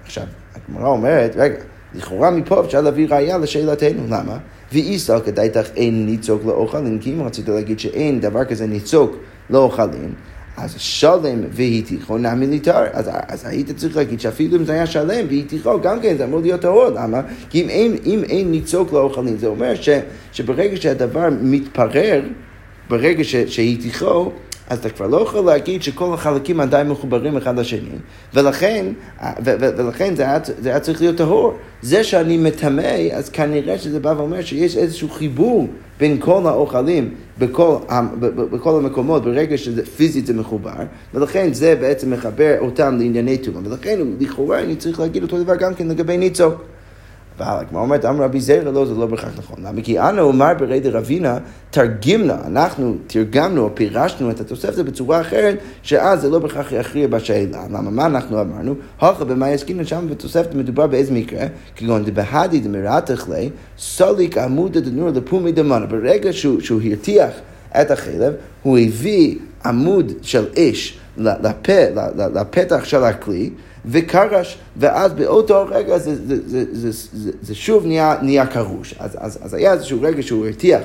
עכשיו, 0.06 0.24
הגמרא 0.56 0.88
אומרת, 0.88 1.36
רגע, 1.36 1.56
לכאורה 1.96 2.32
מפה 2.32 2.62
אפשר 2.66 2.82
להביא 2.82 3.08
ראייה 3.10 3.38
לשאלתנו, 3.38 4.04
למה? 4.08 4.38
ואיסל 4.74 5.20
כדאיתך 5.20 5.70
אין 5.75 6.06
ניצוק 6.06 6.46
לאוכלים, 6.46 7.00
כי 7.00 7.14
אם 7.14 7.22
רצית 7.22 7.50
להגיד 7.50 7.80
שאין 7.80 8.20
דבר 8.20 8.46
כזה 8.46 8.68
ניצוק 8.68 9.16
לאוכלים, 9.50 10.14
אז 10.58 10.75
שלם 10.78 11.44
והיתיכו 11.52 12.18
נעמי 12.18 12.48
ליטר. 12.48 12.84
אז, 12.94 13.10
אז 13.28 13.46
היית 13.46 13.72
צריך 13.72 13.98
להגיד 13.98 14.20
שאפילו 14.20 14.58
אם 14.58 14.66
זה 14.66 14.74
היה 14.74 14.86
שלם 14.86 15.25
והיתיכו, 15.28 15.82
גם 15.82 16.02
כן 16.02 16.18
זה 16.18 16.24
אמור 16.24 16.42
להיות 16.42 16.62
טהור. 16.62 16.90
למה? 16.90 17.22
כי 17.50 17.62
אם 17.62 17.70
אין, 17.70 17.96
אם 18.06 18.24
אין 18.24 18.52
ניצוק 18.52 18.94
לאוכלים, 18.94 19.38
זה 19.38 19.48
אומר 19.48 19.75
ש, 19.75 19.90
שברגע 20.32 20.78
שהדבר 20.78 21.30
מתפרר, 21.42 22.22
ברגע 22.89 23.24
שהיא 23.24 23.89
תכרור, 23.89 24.34
אז 24.70 24.80
אתה 24.80 24.89
כבר 24.89 25.08
לא 25.08 25.22
יכול 25.22 25.46
להגיד 25.46 25.84
שכל 25.84 26.13
החלקים 26.13 26.60
עדיין 26.60 26.89
מחוברים 26.89 27.38
אחד 27.38 27.60
לשני, 27.60 27.89
ולכן, 28.34 28.86
ולכן 29.44 30.15
זה, 30.15 30.24
היה, 30.24 30.39
זה 30.60 30.70
היה 30.70 30.80
צריך 30.80 31.01
להיות 31.01 31.18
טהור. 31.18 31.54
זה 31.82 32.04
שאני 32.04 32.38
מטמא, 32.38 32.96
אז 33.13 33.30
כנראה 33.30 33.77
שזה 33.77 34.00
בא 34.00 34.13
ואומר 34.18 34.42
שיש 34.42 34.77
איזשהו 34.77 35.10
חיבור 35.10 35.68
בין 36.00 36.18
כל 36.20 36.48
האוכלים 36.48 37.13
בכל, 37.39 37.75
בכל 38.36 38.80
המקומות, 38.80 39.24
ברגע 39.24 39.58
שזה 39.58 39.86
פיזית 39.86 40.25
זה 40.25 40.34
מחובר, 40.34 40.72
ולכן 41.13 41.54
זה 41.54 41.75
בעצם 41.75 42.12
מחבר 42.12 42.56
אותם 42.60 42.98
לענייני 42.98 43.38
טומאה, 43.38 43.62
ולכן 43.65 44.00
לכאורה 44.20 44.60
אני 44.60 44.75
צריך 44.75 45.00
להגיד 45.00 45.24
אותו 45.24 45.44
דבר 45.44 45.56
גם 45.56 45.74
כן 45.74 45.88
לגבי 45.88 46.18
ניצוק. 46.18 46.75
והגמרא 47.38 47.82
אומרת, 47.82 48.06
אמר 48.06 48.24
רבי 48.24 48.42
זרע, 48.42 48.72
לא, 48.72 48.86
זה 48.86 48.94
לא 48.94 49.06
בהכרח 49.06 49.32
נכון. 49.38 49.58
למה? 49.63 49.82
כי 49.82 50.00
אנו 50.00 50.22
אומר 50.22 50.54
ברי 50.60 50.80
דרבינה, 50.80 51.38
תרגמנה, 51.72 52.38
אנחנו 52.48 52.96
תרגמנו 53.08 53.62
או 53.62 53.70
פירשנו 53.75 54.32
את 54.32 54.39
התוספת 54.39 54.86
בצורה 54.86 55.22
אחרת, 55.22 55.58
שאז 55.84 56.22
זה 56.22 56.30
לא 56.30 56.39
בהכרח 56.39 56.72
יכריע 56.72 57.08
בשאלה. 57.08 57.63
למה? 57.72 57.92
מה 57.92 58.06
אנחנו 58.06 58.42
אמרנו? 58.42 58.75
הוכה 59.00 59.25
במה 59.25 59.51
יסכינו 59.51 59.86
שם 59.86 60.08
בתוספת 60.10 60.56
מדובר 60.56 60.88
באיזה 60.88 61.13
מקרה? 61.13 61.46
כגון 61.75 62.04
דבהדי 62.06 62.60
דמרתך 62.60 63.30
לי, 63.30 63.50
סוליק 63.77 64.38
עמודה 64.38 64.80
דנור 64.80 65.10
לפומי 65.10 65.51
דמונה. 65.51 65.86
ברגע 65.86 66.34
שהוא 66.34 66.82
הרתיח 66.89 67.32
את 67.82 67.91
החלב, 67.91 68.34
הוא 68.63 68.77
הביא 68.77 69.36
עמוד 69.65 70.12
של 70.22 70.46
אש 70.58 71.00
לפה, 71.17 71.74
לפתח 72.34 72.84
של 72.84 73.03
הכלי, 73.03 73.50
וקרש, 73.86 74.58
ואז 74.77 75.13
באותו 75.13 75.65
רגע 75.70 75.98
זה, 75.98 76.15
זה, 76.27 76.38
זה, 76.46 76.65
זה, 76.72 76.91
זה, 77.13 77.32
זה 77.41 77.55
שוב 77.55 77.86
נהיה, 77.86 78.15
נהיה 78.22 78.46
קרוש. 78.46 78.96
אז, 79.00 79.17
אז, 79.20 79.39
אז 79.41 79.53
היה 79.53 79.74
איזשהו 79.74 80.01
רגע 80.01 80.24
שהוא 80.24 80.46
הרתיח 80.46 80.82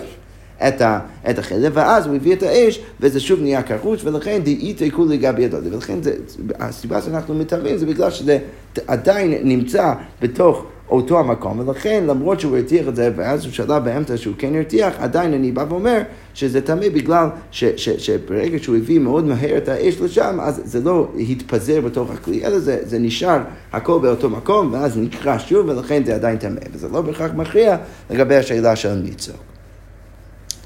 את, 0.69 0.81
ה, 0.81 0.99
את 1.31 1.39
החלב, 1.39 1.73
ואז 1.75 2.07
הוא 2.07 2.17
הביא 2.17 2.33
את 2.33 2.43
האש, 2.43 2.81
וזה 3.01 3.21
שוב 3.21 3.41
נהיה 3.41 3.63
קרוש, 3.63 4.05
ולכן 4.05 4.41
דאיתי 4.45 4.91
כולי 4.91 5.17
גבי 5.17 5.43
ידו. 5.43 5.57
ולכן 5.65 6.03
זה, 6.03 6.13
הסיבה 6.59 7.03
שאנחנו 7.03 7.35
מתארים 7.35 7.77
זה 7.77 7.87
בגלל 7.87 8.11
שזה 8.11 8.39
עדיין 8.87 9.35
נמצא 9.45 9.93
בתוך... 10.23 10.67
אותו 10.91 11.19
המקום, 11.19 11.59
ולכן 11.59 12.05
למרות 12.07 12.41
שהוא 12.41 12.57
הרתיח 12.57 12.89
את 12.89 12.97
זה, 12.97 13.11
ואז 13.17 13.45
הוא 13.45 13.53
שאלה 13.53 13.81
באמצע 13.81 14.17
שהוא 14.17 14.35
כן 14.39 14.55
הרתיח, 14.55 14.95
עדיין 14.99 15.35
אני 15.35 15.53
בא 15.53 15.65
ואומר 15.69 15.99
שזה 16.35 16.61
טמא 16.61 16.89
בגלל 16.89 17.29
ש, 17.51 17.65
ש, 17.65 17.89
שברגע 17.89 18.59
שהוא 18.59 18.77
הביא 18.77 18.99
מאוד 18.99 19.25
מהר 19.25 19.57
את 19.57 19.69
האש 19.69 20.01
לשם, 20.01 20.39
אז 20.41 20.61
זה 20.65 20.81
לא 20.81 21.09
התפזר 21.31 21.81
בתוך 21.81 22.11
הכלי, 22.11 22.47
אלא 22.47 22.59
זה, 22.59 22.79
זה 22.83 22.99
נשאר 22.99 23.39
הכל 23.73 23.99
באותו 24.03 24.31
מקום, 24.31 24.73
ואז 24.73 24.99
נקרא 24.99 25.39
שוב, 25.39 25.69
ולכן 25.69 26.05
זה 26.05 26.15
עדיין 26.15 26.37
טמא, 26.37 26.61
וזה 26.73 26.89
לא 26.89 27.03
בהכרח 27.03 27.31
מכריע 27.35 27.77
לגבי 28.11 28.37
השאלה 28.37 28.77
של 28.77 28.95
ניצוק. 28.95 29.37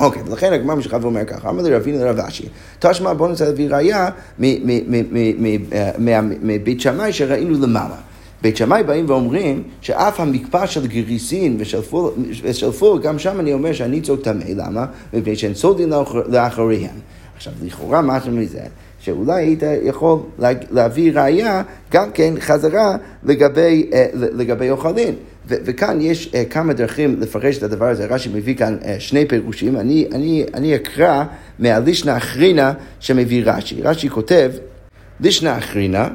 אוקיי, 0.00 0.22
ולכן 0.26 0.52
הגמרא 0.52 0.74
משכב 0.74 1.04
ואומר 1.04 1.24
ככה, 1.24 1.50
אמר 1.50 1.62
לי 1.62 1.74
רבינו 1.74 2.04
לרב 2.04 2.18
אשי, 2.18 2.48
תשמע 2.78 3.12
בוא 3.12 3.28
ננסה 3.28 3.44
להביא 3.44 3.68
ראייה 3.70 4.08
מבית 6.42 6.80
שמאי 6.80 7.12
שראינו 7.12 7.66
למעלה. 7.66 8.13
בית 8.44 8.56
שמאי 8.56 8.82
באים 8.82 9.04
ואומרים 9.08 9.62
שאף 9.80 10.20
המקפא 10.20 10.66
של 10.66 10.86
גריסין 10.86 11.56
ושל 12.42 12.72
פול, 12.72 13.00
גם 13.02 13.18
שם 13.18 13.40
אני 13.40 13.52
אומר 13.52 13.72
שהניצוק 13.72 14.20
טמא, 14.20 14.44
למה? 14.56 14.86
מפני 15.12 15.36
שאין 15.36 15.54
סודין 15.54 15.92
לאחריהם. 16.28 16.96
עכשיו, 17.36 17.52
לכאורה 17.62 18.16
אתה 18.16 18.30
מזה? 18.30 18.60
שאולי 19.00 19.42
היית 19.42 19.62
יכול 19.82 20.18
להביא 20.70 21.12
ראייה 21.14 21.62
גם 21.90 22.10
כן 22.14 22.34
חזרה 22.40 22.96
לגבי, 23.24 23.90
לגבי 24.14 24.70
אוכלין. 24.70 25.14
ו- 25.48 25.54
וכאן 25.64 26.00
יש 26.00 26.32
uh, 26.32 26.50
כמה 26.50 26.72
דרכים 26.72 27.20
לפרש 27.20 27.58
את 27.58 27.62
הדבר 27.62 27.86
הזה. 27.86 28.06
רש"י 28.06 28.28
מביא 28.34 28.54
כאן 28.54 28.76
uh, 28.82 28.86
שני 28.98 29.28
פירושים. 29.28 29.76
אני, 29.76 30.06
אני, 30.12 30.44
אני 30.54 30.74
אקרא 30.74 31.24
מהלישנה 31.58 32.16
אחרינה 32.16 32.72
שמביא 33.00 33.42
רש"י. 33.44 33.82
רש"י 33.82 34.08
כותב, 34.08 34.50
לישנה 35.20 35.58
אחרינה, 35.58 36.08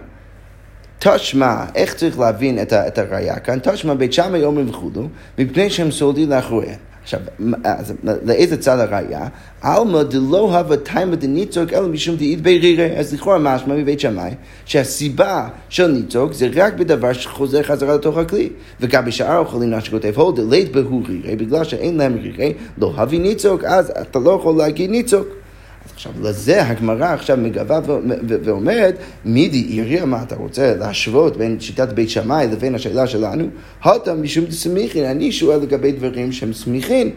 תשמע, 1.00 1.65
איך 1.75 1.94
צריך 1.94 2.20
להבין 2.20 2.62
את, 2.62 2.74
את 2.74 2.98
הראייה 2.98 3.39
כאן? 3.39 3.60
תשמע 3.63 3.94
בית 3.94 4.13
שמאי 4.13 4.44
אומרים 4.44 4.70
וכולו, 4.70 5.08
מפני 5.38 5.70
שהם 5.70 5.91
סולדים 5.91 6.29
לאחוריהם. 6.29 6.79
עכשיו, 7.03 7.20
אז 7.63 7.94
לאיזה 8.03 8.58
צד 8.58 8.79
הראייה? 8.79 9.27
עלמא 9.62 10.03
דלא 10.03 10.58
הווה 10.58 10.77
תימא 10.77 11.15
דניצוק 11.15 11.74
אלא 11.74 11.88
משום 11.88 12.15
דאית 12.15 12.41
בירירי. 12.41 12.98
אז 12.98 13.13
לכאורה 13.13 13.38
משמע 13.38 13.75
מבית 13.75 14.00
שמאי 14.00 14.32
שהסיבה 14.65 15.48
של 15.70 15.88
ניצוק 15.88 16.34
זה 16.34 16.50
רק 16.56 16.74
בדבר 16.74 17.13
שחוזר 17.13 17.63
חזרה 17.63 17.96
לתוך 17.96 18.18
הכלי. 18.18 18.50
וגם 18.82 19.06
בשאר 19.06 19.32
האוכלים 19.32 19.72
מה 19.72 19.82
שכותב 19.82 20.13
הו 20.15 20.32
דלית 20.32 20.72
בהו 20.72 21.03
רירי, 21.08 21.36
בגלל 21.36 21.63
שאין 21.63 21.98
להם 21.98 22.15
רירי, 22.22 22.53
לא 22.77 22.94
הביא 22.98 23.20
ניצוק, 23.20 23.63
אז 23.63 23.91
אתה 24.01 24.20
לא 24.20 24.32
יכול 24.32 24.58
להגיד 24.58 24.89
ניצוק. 24.89 25.27
עכשיו, 25.93 26.12
לזה 26.22 26.65
הגמרא 26.65 27.13
עכשיו 27.13 27.38
מגבה 27.38 27.79
ואומרת, 28.43 28.98
מידי 29.25 29.58
עיריה, 29.58 30.05
מה 30.05 30.24
אתה 30.24 30.36
רוצה 30.36 30.75
להשוות 30.75 31.38
בין 31.38 31.60
שיטת 31.60 31.93
בית 31.93 32.10
שמאי 32.10 32.48
לבין 32.48 32.75
השאלה 32.75 33.08
שלנו? 33.08 33.46
הוטה 33.84 34.13
משום 34.13 34.46
דסמיכין, 34.46 35.05
אני 35.05 35.31
שואל 35.31 35.60
לגבי 35.60 35.91
דברים 35.91 36.31
שהם 36.31 36.53
סמיכין. 36.53 37.10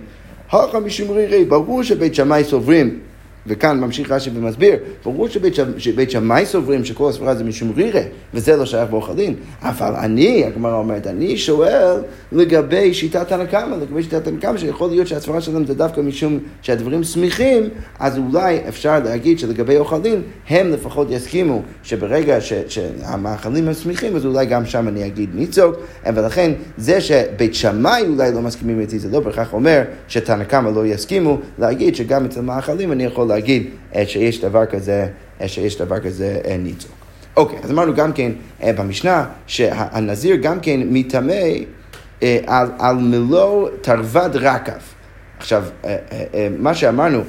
הוכה 0.51 0.81
משום 0.81 1.11
רירי, 1.11 1.45
ברור 1.45 1.83
שבית 1.83 2.15
שמאי 2.15 2.45
סוברים 2.45 2.99
וכאן 3.47 3.81
ממשיך 3.81 4.11
רש"י 4.11 4.31
ומסביר, 4.35 4.77
ברור 5.05 5.29
שבית, 5.29 5.55
שבית 5.79 6.11
שמאי 6.11 6.47
סוברים 6.47 6.85
שכל 6.85 7.09
הסברה 7.09 7.35
זה 7.35 7.45
משום 7.45 7.73
רירה, 7.77 8.01
וזה 8.35 8.57
לא 8.57 8.67
שייך 8.67 8.91
באוכלין. 8.91 9.35
אבל 9.63 9.93
אני, 9.99 10.45
הגמרא 10.45 10.77
אומרת, 10.77 11.07
אני 11.07 11.37
שואל 11.37 11.97
לגבי 12.33 12.95
שיטת 12.95 13.29
תנא 13.29 13.45
קמא, 13.45 13.75
לגבי 13.75 14.03
שיטת 14.03 14.25
תנא 14.25 14.41
קמא, 14.41 14.59
שיכול 14.59 14.89
להיות 14.89 15.07
שהסברה 15.07 15.41
שלהם 15.41 15.67
זה 15.67 15.75
דווקא 15.75 16.01
משום 16.01 16.39
שהדברים 16.63 17.05
שמחים, 17.05 17.69
אז 17.99 18.19
אולי 18.19 18.61
אפשר 18.69 18.99
להגיד 19.05 19.39
שלגבי 19.39 19.77
אוכלין, 19.77 20.23
הם 20.49 20.71
לפחות 20.71 21.11
יסכימו 21.11 21.63
שברגע 21.83 22.41
ש, 22.41 22.53
שהמאכלים 22.69 23.69
הם 23.69 23.75
שמחים, 23.75 24.17
אז 24.17 24.27
אולי 24.27 24.47
גם 24.47 24.67
שם 24.67 24.89
אני 24.89 25.07
אגיד 25.07 25.31
ניצוק, 25.35 25.77
ולכן 26.07 26.53
זה 26.79 27.01
שבית 27.01 27.55
שמאי 27.55 28.03
אולי 28.09 28.33
לא 28.33 28.41
מסכימים 28.41 28.81
איתי, 28.81 28.99
זה 28.99 29.09
לא 29.09 29.21
בהכרח 29.21 29.53
אומר 29.53 29.83
שתנא 30.09 30.45
קמא 30.45 30.69
לא 30.69 30.87
יסכימו 30.87 31.39
להגיד 31.59 31.97
שגם 31.97 32.25
אצל 32.25 32.41
מאכלים 32.41 32.93
אני 32.93 33.05
יכול 33.05 33.29
להגיד 33.35 33.67
אה, 33.95 34.07
שיש 34.07 34.41
דבר 34.41 34.67
כזה, 34.67 35.07
אה, 35.41 35.49
שיש 35.49 35.79
דבר 35.79 36.01
כזה 36.01 36.41
אה, 36.45 36.57
ניצוק. 36.57 36.93
אוקיי, 37.37 37.59
אז 37.63 37.71
אמרנו 37.71 37.95
גם 37.95 38.13
כן 38.13 38.33
במשנה 38.61 39.27
שהנזיר 39.47 40.37
גם 40.37 40.61
כן 40.61 40.81
מטמא 40.85 41.43
על, 42.47 42.69
על 42.79 42.97
מלוא 42.97 43.69
תרווד 43.81 44.37
רקב. 44.37 44.73
עכשיו, 45.39 45.65
מה 46.59 46.75
שאמרנו 46.75 47.21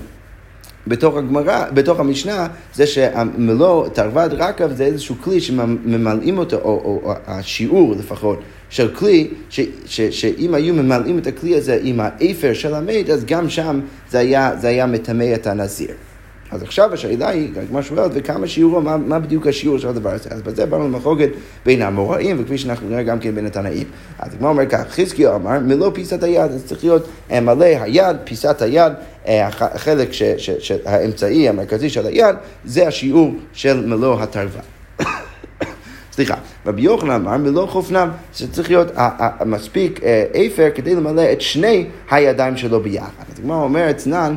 בתוך 0.88 1.18
הגמרא, 1.18 1.66
בתוך 1.74 2.00
המשנה, 2.00 2.48
זה 2.74 2.88
שמלוא 2.88 3.88
תרווד 3.88 4.34
רקב 4.34 4.74
זה 4.74 4.86
איזשהו 4.86 5.16
כלי 5.22 5.42
שממלאים 5.42 6.38
אותו, 6.38 6.56
או, 6.56 6.62
או, 6.64 7.02
או 7.04 7.14
השיעור 7.28 7.96
לפחות, 8.00 8.40
של 8.70 8.96
כלי, 8.96 9.28
ש, 9.50 9.60
ש, 9.86 10.02
שאם 10.02 10.54
היו 10.54 10.74
ממלאים 10.74 11.18
את 11.18 11.28
הכלי 11.28 11.56
הזה 11.56 11.80
עם 11.84 12.00
האפר 12.00 12.54
של 12.54 12.74
המת, 12.74 13.10
אז 13.10 13.26
גם 13.26 13.50
שם 13.50 13.80
זה 14.10 14.20
היה, 14.20 14.52
זה 14.60 14.68
היה 14.68 14.86
מטמא 14.86 15.34
את 15.36 15.48
הנזיר. 15.48 15.94
אז 16.54 16.64
עכשיו 16.64 16.94
השאלה 16.94 17.30
היא, 17.30 17.50
כמו 17.68 17.84
שואלת, 17.84 18.12
וכמה 18.14 18.48
שיעורו, 18.48 18.82
מה, 18.82 18.98
מה 18.98 19.20
בדיוק 19.20 19.48
השיעור 19.48 19.78
של 19.78 19.88
הדבר 19.88 20.10
הזה? 20.10 20.30
אז 20.32 20.42
בזה 20.42 20.66
באנו 20.66 20.88
למחוגת 20.88 21.30
בין 21.66 21.82
המוראים, 21.82 22.38
וכפי 22.40 22.58
שאנחנו 22.58 22.90
נראה 22.90 23.04
גם 23.04 23.20
כן 23.20 23.36
בין 23.36 23.46
התנאים. 23.46 23.88
אז 24.20 24.32
כמו 24.40 24.48
אומר 24.48 24.66
כך, 24.66 24.84
חזקיהו 24.90 25.36
אמר, 25.36 25.60
מלוא 25.60 25.92
פיסת 25.94 26.24
היד, 26.24 26.52
אז 26.52 26.66
צריך 26.66 26.84
להיות 26.84 27.08
אה, 27.32 27.40
מלא 27.40 27.66
היד, 27.66 28.18
פיסת 28.24 28.62
היד, 28.62 28.94
אה, 29.28 29.48
החלק, 29.48 30.14
ש, 30.14 30.24
ש, 30.24 30.50
ש, 30.50 30.72
האמצעי 30.86 31.50
המרכזי 31.50 31.90
של 31.90 32.06
היד, 32.06 32.36
זה 32.66 32.88
השיעור 32.88 33.32
של 33.54 33.86
מלוא 33.86 34.22
התרווה. 34.22 34.62
סליחה, 36.16 36.36
רבי 36.66 36.82
יוחנן 36.82 37.12
אמר 37.12 37.38
מלוא 37.38 37.68
חופנם, 37.68 38.10
שצריך 38.34 38.70
להיות 38.70 38.92
מספיק 39.46 40.00
אפר 40.32 40.70
כדי 40.76 40.96
למלא 40.96 41.32
את 41.32 41.42
שני 41.42 41.86
הידיים 42.12 42.58
שלו 42.58 42.80
ביחד. 42.80 43.24
אז 43.34 43.40
הגמרא 43.40 43.58
אומרת, 43.64 43.98
צנן, 43.98 44.36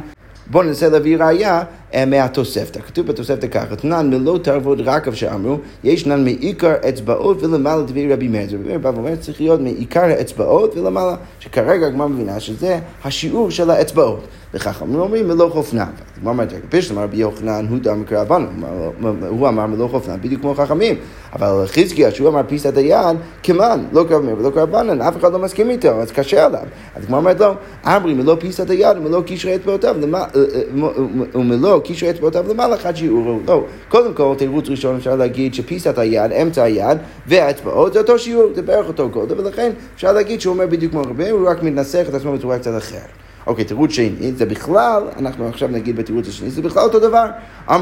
בואו 0.50 0.62
ננסה 0.62 0.88
להביא 0.88 1.18
ראייה 1.18 1.62
מהתוספתא. 2.06 2.80
כתוב 2.80 3.06
בתוספתא 3.06 3.46
ככה, 3.46 3.76
תנן 3.76 4.10
מלוא 4.10 4.38
תרבות 4.38 4.78
רקב 4.84 5.14
שאמרו, 5.14 5.58
ישנן 5.84 6.24
מעיקר 6.24 6.74
אצבעות 6.88 7.42
ולמעלה 7.42 7.82
דברי 7.82 8.12
רבי 8.12 8.28
מאיר. 8.28 8.48
רבי 8.54 8.68
מאיר 8.68 8.80
ואומר, 8.82 9.16
צריך 9.16 9.40
להיות 9.40 9.60
מעיקר 9.60 10.04
האצבעות 10.04 10.76
ולמעלה, 10.76 11.16
שכרגע 11.40 11.86
הגמרא 11.86 12.06
מבינה 12.06 12.40
שזה 12.40 12.78
השיעור 13.04 13.50
של 13.50 13.70
האצבעות. 13.70 14.20
וחכמים 14.54 15.00
אומרים 15.00 15.28
מלוא 15.28 15.50
חופנם. 15.50 15.86
הגמרא 16.16 16.32
אומרת, 16.32 16.52
פישט 16.68 16.90
אמר 16.90 17.02
רבי 17.02 17.16
יוחנן, 17.16 17.66
הוא 17.70 17.78
דם 17.78 18.00
מקרא 18.00 18.24
בנו, 18.24 18.46
הוא 19.28 19.48
אמר 19.48 19.66
מלוא 19.66 19.88
חופנם, 19.88 20.16
בדיוק 20.22 20.40
כמו 20.40 20.54
חכמים. 20.54 20.96
אבל 21.32 21.64
חזקיה, 21.66 22.10
שהוא 22.10 22.28
אמר 22.28 22.40
פיסת 22.48 22.76
היד, 22.76 23.16
כמן, 23.42 23.84
לא 23.92 24.04
קרא 24.08 24.18
מאיר 24.18 24.36
ולא 24.38 24.50
קרא 24.50 24.64
בנן, 24.64 25.00
אף 25.00 25.16
אחד 25.16 25.32
לא 25.32 25.38
מסכים 25.38 25.70
איתו, 25.70 25.88
אז 25.88 26.12
קשה 26.12 26.46
עליו. 26.46 26.60
אז 26.96 27.04
הגמרא 27.04 27.18
אומרת 27.18 27.40
לו, 27.40 27.52
אמרי 27.86 28.14
מלוא 28.14 28.34
פיסת 28.34 28.70
היד 28.70 28.96
ומלוא 28.96 29.22
קשרי 29.26 29.56
אצבעותיו, 29.56 29.96
ומלוא 31.34 31.80
קשרי 31.84 32.10
אצבעותיו 32.10 32.44
למעלה 32.48 32.76
חד 32.76 32.96
שיעורו. 32.96 33.38
לא, 33.46 33.64
קודם 33.88 34.14
כל, 34.14 34.34
תירוץ 34.38 34.68
ראשון 34.68 34.96
אפשר 34.96 35.16
להגיד 35.16 35.54
שפיסת 35.54 35.98
היד, 35.98 36.32
אמצע 36.32 36.62
היד, 36.62 36.98
והאצבעות 37.26 37.92
זה 37.92 37.98
אותו 37.98 38.18
שיעור, 38.18 38.50
זה 38.54 38.62
בערך 38.62 38.88
אותו 38.88 39.10
קודם, 39.10 39.38
ולכן 39.38 39.70
אפשר 39.94 40.12
להגיד 40.12 40.40
שהוא 40.40 40.54
אומר 40.54 40.66
בדיוק 40.66 40.92
כמו 40.92 41.02
רבי, 41.02 41.30
הוא 41.30 41.48
רק 41.48 41.62
מתנסח 41.62 42.06
את 42.08 42.14
עצמו 42.14 42.32
בצורה 42.32 42.58
קצת 42.58 42.76
אחרת. 42.76 43.25
אוקיי, 43.46 43.64
תירוץ 43.64 43.90
שני, 43.90 44.32
זה 44.36 44.46
בכלל, 44.46 45.02
אנחנו 45.18 45.48
עכשיו 45.48 45.68
נגיד 45.68 45.96
בתירוץ 45.96 46.28
השני, 46.28 46.50
זה 46.50 46.62
בכלל 46.62 46.82
אותו 46.82 46.98
דבר. 46.98 47.26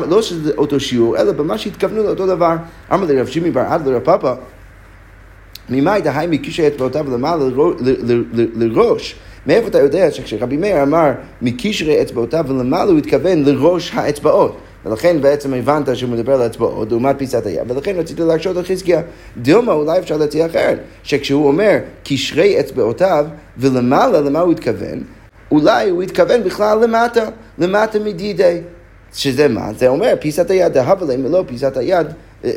לא 0.08 0.22
שזה 0.22 0.52
אותו 0.56 0.80
שיעור, 0.80 1.18
אלא 1.18 1.32
במה 1.32 1.58
שהתכוונו 1.58 2.02
לאותו 2.02 2.26
דבר. 2.26 2.56
אמר 2.92 3.06
לרב 3.06 3.26
שימי 3.26 3.50
בר 3.50 3.60
עד 3.60 3.86
לרב 3.86 4.02
פאפה, 4.02 4.32
ממאי 5.70 6.00
דהי 6.00 6.26
מקישי 6.26 6.66
אצבעותיו 6.66 7.06
למעלה 7.10 7.44
לראש. 8.54 9.16
מאיפה 9.46 9.68
אתה 9.68 9.80
יודע 9.80 10.10
שכשרבי 10.10 10.56
מאיר 10.56 10.82
אמר 10.82 11.10
מקישרי 11.42 12.02
אצבעותיו 12.02 12.44
ולמעלה 12.48 12.90
הוא 12.90 12.98
התכוון 12.98 13.44
לראש 13.44 13.92
האצבעות. 13.94 14.56
ולכן 14.86 15.20
בעצם 15.20 15.54
הבנת 15.54 15.96
שהוא 15.96 16.10
מדבר 16.10 16.34
על 16.34 16.46
אצבעות 16.46 16.90
לעומת 16.90 17.18
פיסת 17.18 17.46
היד, 17.46 17.70
ולכן 17.70 17.96
רציתי 17.96 18.22
להקשות 18.22 18.56
על 18.56 18.64
חזקיה. 18.64 19.02
דילמה 19.36 19.72
אולי 19.72 19.98
אפשר 19.98 20.16
להציע 20.16 20.46
אחרת, 20.46 20.78
שכשהוא 21.02 21.46
אומר 21.46 21.78
קשרי 22.04 22.60
אצבעותיו 22.60 23.26
ולמעלה, 23.58 24.20
למה 24.20 24.40
הוא 24.40 24.52
התכוון? 24.52 25.23
אולי 25.54 25.90
הוא 25.90 26.02
התכוון 26.02 26.44
בכלל 26.44 26.78
למטה, 26.84 27.24
למטה 27.58 27.98
מדידי. 27.98 28.60
שזה 29.14 29.48
מה? 29.48 29.72
זה 29.78 29.88
אומר 29.88 30.14
פיסת 30.20 30.50
היד, 30.50 30.72
דהבה 30.72 31.06
להם 31.06 31.22
מלוא 31.22 31.42
פיסת 31.46 31.76
היד, 31.76 32.06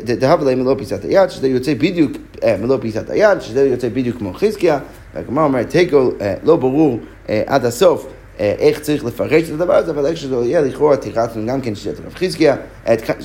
דהבה 0.04 0.44
להם 0.44 0.60
מלוא 0.60 0.74
פיסת 0.78 1.04
היד, 1.04 1.30
שזה 1.30 1.48
יוצא 1.48 1.74
בדיוק 1.74 2.12
אה, 2.44 2.56
מלוא 2.60 2.76
פיסת 2.80 3.10
היד, 3.10 3.40
שזה 3.40 3.66
יוצא 3.66 3.88
בדיוק 3.88 4.18
כמו 4.18 4.32
חזקיה. 4.32 4.78
והגמרא 5.14 5.44
אומרת, 5.44 5.70
תיקו 5.70 6.10
אה, 6.20 6.34
לא 6.44 6.56
ברור 6.56 6.98
אה, 7.28 7.42
עד 7.46 7.64
הסוף. 7.64 8.06
איך 8.38 8.80
צריך 8.80 9.04
לפרש 9.04 9.48
את 9.48 9.54
הדבר 9.54 9.74
הזה, 9.74 9.90
אבל 9.90 10.06
איך 10.06 10.16
שזה 10.16 10.34
יהיה, 10.34 10.60
לכאורה 10.60 10.96
תירצנו 10.96 11.46
גם 11.46 11.60
כן 11.60 11.74
שיטת 11.74 12.00
רב 12.06 12.14
חזקיה, 12.14 12.56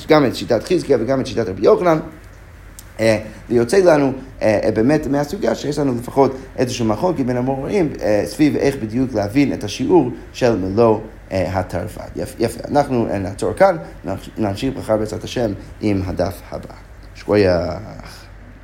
גם 0.08 0.26
את 0.26 0.36
שיטת 0.36 0.64
חזקיה 0.64 0.98
וגם 1.00 1.22
את 1.22 1.28
שיטת 1.28 1.50
רבי 1.50 1.66
יוחנן. 1.66 2.00
אה, 3.04 3.20
ויוצא 3.50 3.78
לנו 3.78 4.12
אה, 4.42 4.60
אה, 4.64 4.72
באמת 4.72 5.08
מהסוגיה 5.08 5.56
שיש 5.56 5.80
לנו 5.80 5.96
לפחות 5.96 6.36
איזשהו 6.58 6.86
מחלוקת 6.86 7.26
בין 7.26 7.38
המורים 7.38 7.94
סביב 8.26 8.56
איך 8.56 8.76
בדיוק 8.76 9.14
להבין 9.14 9.54
את 9.54 9.64
השיעור 9.64 10.10
של 10.34 10.56
מלוא 10.56 11.00
התרפ"ד. 11.32 12.20
יפה, 12.40 12.60
אנחנו 12.68 13.06
נעצור 13.06 13.54
כאן, 13.54 13.78
נמשיך 14.38 14.78
מחר 14.78 14.98
בעזרת 14.98 15.24
השם 15.24 15.52
עם 15.82 16.02
הדף 16.06 16.42
הבא. 16.52 16.74
שכוייח. 17.16 18.23